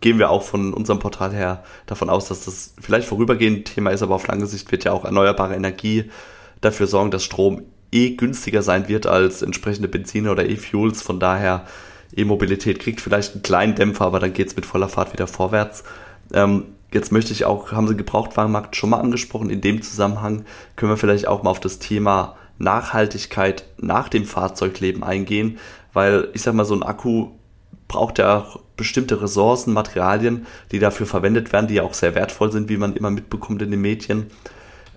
gehen 0.00 0.18
wir 0.18 0.30
auch 0.30 0.42
von 0.42 0.72
unserem 0.72 0.98
Portal 0.98 1.32
her 1.32 1.62
davon 1.86 2.10
aus, 2.10 2.28
dass 2.28 2.44
das 2.44 2.74
vielleicht 2.80 3.06
vorübergehend 3.06 3.66
Thema 3.66 3.90
ist, 3.90 4.02
aber 4.02 4.14
auf 4.14 4.26
lange 4.26 4.46
Sicht 4.46 4.70
wird 4.72 4.84
ja 4.84 4.92
auch 4.92 5.04
erneuerbare 5.04 5.54
Energie 5.54 6.10
dafür 6.60 6.86
sorgen, 6.86 7.10
dass 7.10 7.24
Strom 7.24 7.62
eh 7.92 8.10
günstiger 8.10 8.62
sein 8.62 8.88
wird 8.88 9.06
als 9.06 9.42
entsprechende 9.42 9.88
Benzine 9.88 10.30
oder 10.30 10.48
E-Fuels. 10.48 11.02
Von 11.02 11.20
daher, 11.20 11.66
E-Mobilität 12.16 12.80
kriegt 12.80 13.00
vielleicht 13.00 13.34
einen 13.34 13.42
kleinen 13.42 13.74
Dämpfer, 13.74 14.06
aber 14.06 14.20
dann 14.20 14.32
geht's 14.32 14.56
mit 14.56 14.66
voller 14.66 14.88
Fahrt 14.88 15.12
wieder 15.12 15.26
vorwärts. 15.26 15.84
Ähm, 16.32 16.64
jetzt 16.92 17.12
möchte 17.12 17.32
ich 17.32 17.44
auch, 17.44 17.72
haben 17.72 17.88
Sie 17.88 17.96
Gebrauchtwagenmarkt 17.96 18.76
schon 18.76 18.90
mal 18.90 19.00
angesprochen, 19.00 19.50
in 19.50 19.60
dem 19.60 19.82
Zusammenhang 19.82 20.44
können 20.76 20.92
wir 20.92 20.96
vielleicht 20.96 21.28
auch 21.28 21.42
mal 21.42 21.50
auf 21.50 21.60
das 21.60 21.78
Thema 21.78 22.36
Nachhaltigkeit 22.58 23.64
nach 23.78 24.08
dem 24.08 24.24
Fahrzeugleben 24.24 25.02
eingehen, 25.02 25.58
weil 25.92 26.28
ich 26.34 26.42
sag 26.42 26.54
mal, 26.54 26.64
so 26.64 26.74
ein 26.74 26.82
Akku 26.82 27.28
braucht 27.88 28.18
ja 28.18 28.38
auch 28.38 28.60
bestimmte 28.80 29.20
Ressourcen, 29.20 29.74
Materialien, 29.74 30.46
die 30.72 30.78
dafür 30.78 31.06
verwendet 31.06 31.52
werden, 31.52 31.68
die 31.68 31.74
ja 31.74 31.82
auch 31.82 31.92
sehr 31.92 32.14
wertvoll 32.14 32.50
sind, 32.50 32.70
wie 32.70 32.78
man 32.78 32.96
immer 32.96 33.10
mitbekommt 33.10 33.60
in 33.60 33.70
den 33.70 33.82
Medien. 33.82 34.28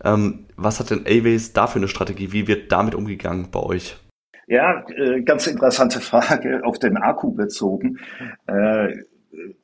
Ähm, 0.06 0.46
was 0.56 0.80
hat 0.80 0.90
denn 0.90 1.06
Aways 1.06 1.52
da 1.52 1.68
für 1.68 1.80
eine 1.80 1.90
Strategie? 1.90 2.32
Wie 2.32 2.48
wird 2.48 2.72
damit 2.72 2.96
umgegangen 2.96 3.50
bei 3.52 3.60
euch? 3.60 3.98
Ja, 4.48 4.86
äh, 4.88 5.22
ganz 5.22 5.48
interessante 5.48 6.00
Frage 6.00 6.62
auf 6.64 6.80
den 6.80 6.96
Akku 6.96 7.34
bezogen. 7.34 8.00
Äh, 8.48 8.94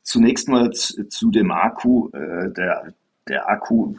zunächst 0.04 0.50
mal 0.50 0.72
zu 0.72 1.32
dem 1.32 1.52
Akku. 1.52 2.10
Äh, 2.10 2.52
der, 2.52 2.94
der 3.30 3.50
Akku, 3.50 3.96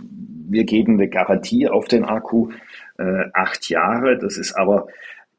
wir 0.49 0.65
geben 0.65 0.95
eine 0.95 1.09
Garantie 1.09 1.67
auf 1.67 1.89
den 1.89 2.05
Akku, 2.05 2.51
äh, 2.99 3.25
acht 3.33 3.71
Jahre. 3.71 4.19
Das 4.19 4.37
ist 4.37 4.53
aber 4.53 4.89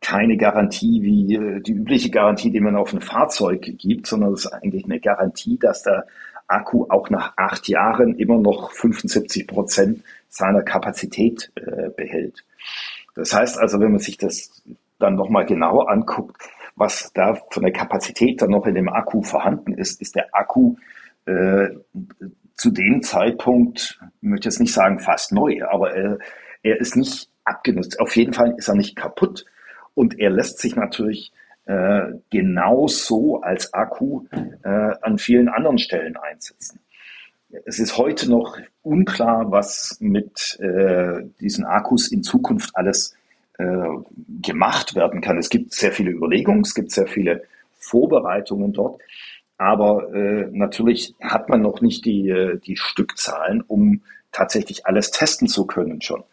keine 0.01 0.35
Garantie 0.35 1.01
wie 1.03 1.35
äh, 1.35 1.61
die 1.61 1.73
übliche 1.73 2.09
Garantie, 2.09 2.51
die 2.51 2.59
man 2.59 2.75
auf 2.75 2.93
ein 2.93 3.01
Fahrzeug 3.01 3.61
gibt, 3.61 4.07
sondern 4.07 4.33
es 4.33 4.45
ist 4.45 4.51
eigentlich 4.51 4.85
eine 4.85 4.99
Garantie, 4.99 5.57
dass 5.57 5.83
der 5.83 6.05
Akku 6.47 6.85
auch 6.89 7.09
nach 7.09 7.33
acht 7.37 7.67
Jahren 7.67 8.15
immer 8.15 8.37
noch 8.37 8.71
75 8.71 9.47
Prozent 9.47 10.03
seiner 10.27 10.63
Kapazität 10.63 11.51
äh, 11.55 11.89
behält. 11.89 12.43
Das 13.15 13.33
heißt 13.33 13.57
also, 13.59 13.79
wenn 13.79 13.91
man 13.91 13.99
sich 13.99 14.17
das 14.17 14.63
dann 14.99 15.15
nochmal 15.15 15.45
genauer 15.45 15.89
anguckt, 15.89 16.37
was 16.75 17.11
da 17.13 17.35
von 17.51 17.63
der 17.63 17.71
Kapazität 17.71 18.41
dann 18.41 18.51
noch 18.51 18.65
in 18.65 18.75
dem 18.75 18.89
Akku 18.89 19.21
vorhanden 19.21 19.73
ist, 19.73 20.01
ist 20.01 20.15
der 20.15 20.29
Akku 20.33 20.75
äh, 21.25 21.69
zu 22.55 22.71
dem 22.71 23.01
Zeitpunkt, 23.01 23.99
ich 24.21 24.29
möchte 24.29 24.49
jetzt 24.49 24.59
nicht 24.59 24.73
sagen 24.73 24.99
fast 24.99 25.31
neu, 25.31 25.63
aber 25.69 25.95
äh, 25.95 26.17
er 26.63 26.79
ist 26.79 26.95
nicht 26.95 27.29
abgenutzt. 27.43 27.99
Auf 27.99 28.15
jeden 28.15 28.33
Fall 28.33 28.53
ist 28.57 28.67
er 28.67 28.75
nicht 28.75 28.95
kaputt. 28.95 29.45
Und 29.93 30.19
er 30.19 30.29
lässt 30.29 30.59
sich 30.59 30.75
natürlich 30.75 31.31
äh, 31.65 32.13
genauso 32.29 33.41
als 33.41 33.73
Akku 33.73 34.25
äh, 34.63 34.69
an 35.01 35.17
vielen 35.17 35.49
anderen 35.49 35.77
Stellen 35.77 36.17
einsetzen. 36.17 36.79
Es 37.65 37.79
ist 37.79 37.97
heute 37.97 38.29
noch 38.29 38.57
unklar, 38.81 39.51
was 39.51 39.97
mit 39.99 40.57
äh, 40.59 41.23
diesen 41.39 41.65
Akkus 41.65 42.11
in 42.11 42.23
Zukunft 42.23 42.71
alles 42.75 43.15
äh, 43.57 43.87
gemacht 44.41 44.95
werden 44.95 45.21
kann. 45.21 45.37
Es 45.37 45.49
gibt 45.49 45.73
sehr 45.73 45.91
viele 45.91 46.11
Überlegungen, 46.11 46.61
es 46.61 46.73
gibt 46.73 46.91
sehr 46.91 47.07
viele 47.07 47.43
Vorbereitungen 47.73 48.73
dort, 48.73 49.01
aber 49.57 50.13
äh, 50.13 50.47
natürlich 50.51 51.13
hat 51.21 51.49
man 51.49 51.61
noch 51.61 51.81
nicht 51.81 52.05
die, 52.05 52.29
äh, 52.29 52.57
die 52.57 52.77
Stückzahlen, 52.77 53.61
um 53.61 54.01
tatsächlich 54.31 54.85
alles 54.85 55.11
testen 55.11 55.47
zu 55.47 55.67
können 55.67 56.01
schon. 56.01 56.23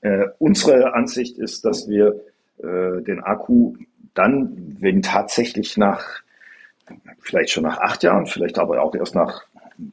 Äh, 0.00 0.26
unsere 0.38 0.94
Ansicht 0.94 1.38
ist, 1.38 1.64
dass 1.64 1.88
wir 1.88 2.20
äh, 2.62 3.02
den 3.02 3.22
Akku 3.22 3.74
dann, 4.14 4.76
wenn 4.80 5.02
tatsächlich 5.02 5.76
nach, 5.76 6.04
vielleicht 7.20 7.50
schon 7.50 7.64
nach 7.64 7.78
acht 7.78 8.02
Jahren, 8.02 8.26
vielleicht 8.26 8.58
aber 8.58 8.82
auch 8.82 8.94
erst 8.94 9.14
nach 9.14 9.42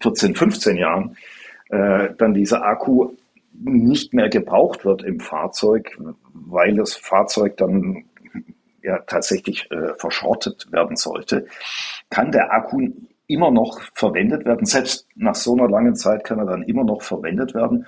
14, 0.01 0.35
15 0.35 0.77
Jahren, 0.77 1.17
äh, 1.69 2.09
dann 2.17 2.33
dieser 2.33 2.63
Akku 2.63 3.11
nicht 3.53 4.13
mehr 4.13 4.29
gebraucht 4.29 4.85
wird 4.85 5.03
im 5.03 5.19
Fahrzeug, 5.19 5.97
weil 6.33 6.75
das 6.75 6.95
Fahrzeug 6.95 7.57
dann 7.57 8.05
ja 8.81 8.99
tatsächlich 8.99 9.69
äh, 9.71 9.93
verschrottet 9.97 10.71
werden 10.71 10.95
sollte, 10.95 11.47
kann 12.09 12.31
der 12.31 12.51
Akku 12.51 12.89
immer 13.27 13.51
noch 13.51 13.81
verwendet 13.93 14.45
werden. 14.45 14.65
Selbst 14.65 15.07
nach 15.15 15.35
so 15.35 15.53
einer 15.53 15.69
langen 15.69 15.95
Zeit 15.95 16.23
kann 16.23 16.39
er 16.39 16.45
dann 16.45 16.63
immer 16.63 16.83
noch 16.83 17.01
verwendet 17.01 17.53
werden. 17.53 17.85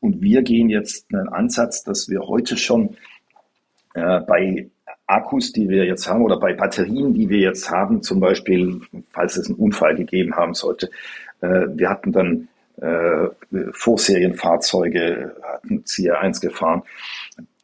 Und 0.00 0.20
wir 0.20 0.42
gehen 0.42 0.68
jetzt 0.68 1.12
einen 1.12 1.28
Ansatz, 1.28 1.82
dass 1.82 2.08
wir 2.08 2.20
heute 2.20 2.56
schon 2.56 2.96
äh, 3.96 4.20
bei 4.20 4.68
Akkus, 5.06 5.52
die 5.52 5.68
wir 5.68 5.84
jetzt 5.84 6.08
haben, 6.08 6.22
oder 6.22 6.38
bei 6.38 6.52
Batterien, 6.52 7.14
die 7.14 7.28
wir 7.28 7.38
jetzt 7.38 7.70
haben, 7.70 8.02
zum 8.02 8.20
Beispiel, 8.20 8.80
falls 9.12 9.36
es 9.36 9.48
einen 9.48 9.58
Unfall 9.58 9.96
gegeben 9.96 10.36
haben 10.36 10.54
sollte, 10.54 10.90
äh, 11.40 11.66
wir 11.68 11.88
hatten 11.88 12.12
dann 12.12 12.48
äh, 12.80 13.28
Vorserienfahrzeuge, 13.72 15.34
hatten 15.42 15.82
CR1 15.84 16.40
gefahren. 16.40 16.82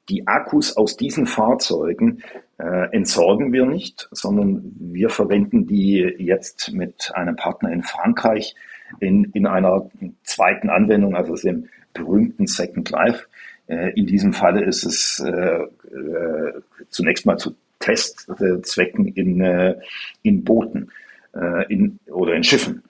Die 0.08 0.26
Akkus 0.26 0.76
aus 0.76 0.96
diesen 0.96 1.26
Fahrzeugen 1.26 2.22
äh, 2.58 2.90
entsorgen 2.92 3.52
wir 3.52 3.66
nicht, 3.66 4.08
sondern 4.10 4.74
wir 4.78 5.10
verwenden 5.10 5.66
die 5.66 5.98
jetzt 6.18 6.72
mit 6.72 7.12
einem 7.14 7.36
Partner 7.36 7.70
in 7.72 7.82
Frankreich 7.82 8.54
in, 9.00 9.24
in 9.32 9.46
einer 9.46 9.90
zweiten 10.24 10.70
Anwendung, 10.70 11.14
also 11.14 11.34
dem 11.34 11.68
berühmten 11.92 12.46
Second 12.46 12.88
Life. 12.90 13.26
Äh, 13.66 13.92
in 13.94 14.06
diesem 14.06 14.32
Falle 14.32 14.64
ist 14.64 14.84
es 14.84 15.20
äh, 15.20 15.30
äh, 15.30 16.60
zunächst 16.90 17.26
mal 17.26 17.38
zu 17.38 17.54
Testzwecken 17.78 19.08
in, 19.08 19.40
in 20.22 20.44
Booten 20.44 20.92
in, 21.68 21.98
oder 22.06 22.34
in 22.34 22.44
Schiffen. 22.44 22.84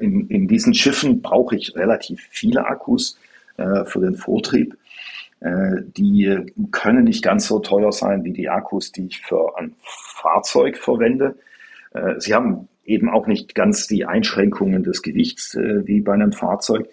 In, 0.00 0.28
in 0.28 0.46
diesen 0.46 0.74
Schiffen 0.74 1.22
brauche 1.22 1.56
ich 1.56 1.74
relativ 1.74 2.20
viele 2.30 2.64
Akkus 2.64 3.18
für 3.56 4.00
den 4.00 4.14
Vortrieb. 4.14 4.76
Die 5.40 6.38
können 6.70 7.02
nicht 7.02 7.24
ganz 7.24 7.48
so 7.48 7.58
teuer 7.58 7.90
sein 7.90 8.22
wie 8.22 8.32
die 8.32 8.48
Akkus, 8.48 8.92
die 8.92 9.06
ich 9.06 9.22
für 9.22 9.58
ein 9.58 9.74
Fahrzeug 9.82 10.76
verwende. 10.76 11.34
Sie 12.18 12.32
haben 12.32 12.68
eben 12.84 13.10
auch 13.10 13.26
nicht 13.26 13.56
ganz 13.56 13.88
die 13.88 14.04
Einschränkungen 14.04 14.84
des 14.84 15.02
Gewichts 15.02 15.56
wie 15.56 16.00
bei 16.00 16.12
einem 16.12 16.32
Fahrzeug. 16.32 16.88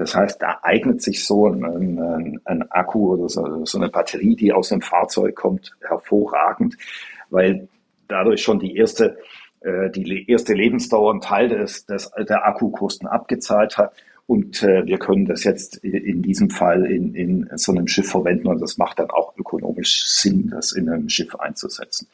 Das 0.00 0.14
heißt, 0.14 0.40
da 0.40 0.60
eignet 0.62 1.02
sich 1.02 1.26
so 1.26 1.46
ein, 1.46 1.62
ein, 1.62 2.40
ein 2.46 2.70
Akku 2.70 3.12
oder 3.12 3.28
so, 3.28 3.66
so, 3.66 3.78
eine 3.78 3.90
Batterie, 3.90 4.34
die 4.34 4.50
aus 4.50 4.72
einem 4.72 4.80
Fahrzeug 4.80 5.36
kommt, 5.36 5.76
hervorragend, 5.86 6.78
weil 7.28 7.68
dadurch 8.08 8.42
schon 8.42 8.58
die 8.58 8.76
erste 8.76 9.18
äh, 9.60 9.90
die 9.90 10.24
erste 10.30 10.54
Lebensdauer 10.54 11.10
einen 11.12 11.20
Teil 11.20 11.50
des, 11.50 11.84
des, 11.84 12.10
der 12.16 12.46
Akkukosten 12.46 13.06
abgezahlt 13.06 13.76
hat. 13.76 13.92
Und 14.26 14.62
äh, 14.62 14.86
wir 14.86 14.98
können 14.98 15.26
das 15.26 15.44
jetzt 15.44 15.76
in 15.76 16.22
diesem 16.22 16.48
Fall 16.48 16.86
in, 16.86 17.14
in 17.14 17.50
so 17.56 17.72
einem 17.72 17.86
Schiff 17.86 18.08
verwenden 18.08 18.48
und 18.48 18.62
das 18.62 18.78
macht 18.78 19.00
dann 19.00 19.10
auch 19.10 19.36
ökonomisch 19.36 20.06
Sinn, 20.06 20.48
das 20.50 20.72
in 20.72 20.88
einem 20.88 21.10
Schiff 21.10 21.34
einzusetzen. 21.34 22.08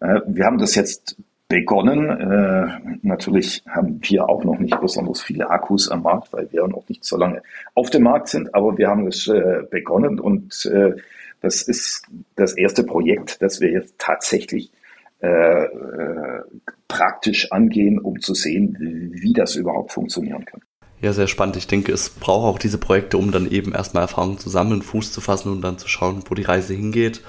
Äh, 0.00 0.22
wir 0.26 0.44
haben 0.44 0.58
das 0.58 0.74
jetzt 0.74 1.16
begonnen. 1.52 2.08
Äh, 2.08 2.96
natürlich 3.02 3.62
haben 3.68 4.00
wir 4.02 4.26
auch 4.26 4.42
noch 4.42 4.58
nicht 4.58 4.80
besonders 4.80 5.20
viele 5.20 5.50
Akkus 5.50 5.90
am 5.90 6.02
Markt, 6.02 6.32
weil 6.32 6.50
wir 6.50 6.66
noch 6.66 6.88
nicht 6.88 7.04
so 7.04 7.18
lange 7.18 7.42
auf 7.74 7.90
dem 7.90 8.04
Markt 8.04 8.28
sind, 8.28 8.54
aber 8.54 8.78
wir 8.78 8.88
haben 8.88 9.06
es 9.06 9.28
äh, 9.28 9.62
begonnen 9.70 10.18
und 10.18 10.64
äh, 10.64 10.94
das 11.42 11.60
ist 11.60 12.06
das 12.36 12.56
erste 12.56 12.84
Projekt, 12.84 13.42
das 13.42 13.60
wir 13.60 13.70
jetzt 13.70 13.98
tatsächlich 13.98 14.72
äh, 15.20 15.28
äh, 15.64 16.42
praktisch 16.88 17.52
angehen, 17.52 17.98
um 17.98 18.18
zu 18.20 18.32
sehen, 18.32 19.10
wie 19.12 19.34
das 19.34 19.54
überhaupt 19.54 19.92
funktionieren 19.92 20.46
kann. 20.46 20.62
Ja, 21.02 21.12
sehr 21.12 21.26
spannend. 21.26 21.56
Ich 21.56 21.66
denke, 21.66 21.92
es 21.92 22.08
braucht 22.08 22.46
auch 22.46 22.58
diese 22.58 22.78
Projekte, 22.78 23.18
um 23.18 23.30
dann 23.30 23.50
eben 23.50 23.72
erstmal 23.72 24.04
Erfahrungen 24.04 24.38
zu 24.38 24.48
sammeln, 24.48 24.80
Fuß 24.80 25.12
zu 25.12 25.20
fassen 25.20 25.52
und 25.52 25.60
dann 25.60 25.76
zu 25.76 25.88
schauen, 25.88 26.22
wo 26.28 26.34
die 26.34 26.42
Reise 26.42 26.72
hingeht. 26.72 27.22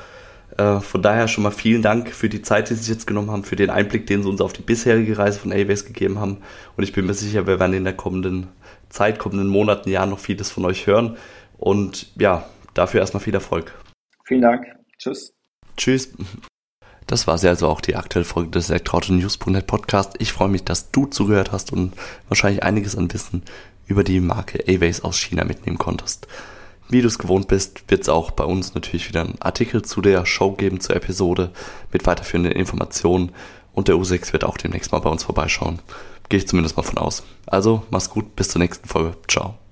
Äh, 0.58 0.80
von 0.80 1.02
daher 1.02 1.28
schon 1.28 1.44
mal 1.44 1.52
vielen 1.52 1.82
Dank 1.82 2.10
für 2.10 2.30
die 2.30 2.42
Zeit, 2.42 2.70
die 2.70 2.76
Sie 2.76 2.82
sich 2.82 2.90
jetzt 2.90 3.08
genommen 3.08 3.32
haben, 3.32 3.44
für 3.44 3.56
den 3.56 3.70
Einblick, 3.70 4.06
den 4.08 4.24
Sie 4.24 4.30
uns 4.30 4.42
auf 4.42 4.54
die 4.54 4.62
bisherige 4.62 5.18
Reise 5.18 5.40
von 5.40 5.52
Airways 5.52 5.86
gegeben 5.86 6.20
haben. 6.20 6.38
Und 6.78 6.84
ich 6.84 6.94
bin 6.94 7.06
mir 7.06 7.14
sicher, 7.14 7.48
wir 7.48 7.60
werden 7.60 7.74
in 7.74 7.84
der 7.84 7.94
kommenden 7.94 8.48
Zeit, 8.90 9.20
kommenden 9.20 9.48
Monaten, 9.48 9.90
Jahren 9.90 10.12
noch 10.12 10.20
vieles 10.20 10.52
von 10.52 10.66
euch 10.66 10.86
hören. 10.86 11.18
Und 11.58 12.12
ja, 12.20 12.48
dafür 12.74 13.00
erstmal 13.00 13.24
viel 13.24 13.34
Erfolg. 13.34 13.74
Vielen 14.26 14.42
Dank. 14.42 14.66
Tschüss. 14.98 15.34
Tschüss. 15.76 16.14
Das 17.08 17.28
war 17.28 17.38
sie 17.38 17.50
also 17.50 17.68
auch 17.68 17.82
die 17.82 17.96
aktuelle 17.96 18.26
Folge 18.26 18.52
des 18.52 18.70
Elektroauto-News.net 18.70 19.68
Podcast. 19.68 20.16
Ich 20.20 20.32
freue 20.32 20.48
mich, 20.48 20.64
dass 20.64 20.92
du 20.92 21.06
zugehört 21.06 21.52
hast 21.52 21.74
und 21.74 21.94
wahrscheinlich 22.30 22.64
einiges 22.64 22.96
an 22.96 23.12
Wissen 23.12 23.44
über 23.88 24.04
die 24.04 24.22
Marke 24.22 24.64
A-Ways 24.64 25.02
aus 25.02 25.18
China 25.18 25.44
mitnehmen 25.44 25.78
konntest. 25.78 26.28
Wie 26.94 27.02
du 27.02 27.08
es 27.08 27.18
gewohnt 27.18 27.48
bist, 27.48 27.86
wird 27.88 28.04
es 28.04 28.10
auch 28.10 28.30
bei 28.30 28.44
uns 28.44 28.76
natürlich 28.76 29.10
wieder 29.10 29.22
einen 29.22 29.42
Artikel 29.42 29.82
zu 29.82 30.00
der 30.00 30.28
Show 30.28 30.52
geben, 30.52 30.80
zur 30.80 30.96
Episode 30.96 31.50
mit 31.92 32.06
weiterführenden 32.06 32.52
Informationen 32.52 33.32
und 33.74 33.88
der 33.88 33.96
U6 33.96 34.32
wird 34.32 34.44
auch 34.44 34.58
demnächst 34.58 34.92
mal 34.92 35.00
bei 35.00 35.10
uns 35.10 35.24
vorbeischauen. 35.24 35.80
Gehe 36.30 36.38
ich 36.38 36.48
zumindest 36.48 36.78
mal 36.78 36.84
von 36.84 37.00
aus. 37.00 37.24
Also, 37.48 37.82
mach's 37.90 38.12
gut, 38.12 38.36
bis 38.36 38.50
zur 38.50 38.60
nächsten 38.60 38.88
Folge. 38.88 39.18
Ciao. 39.28 39.63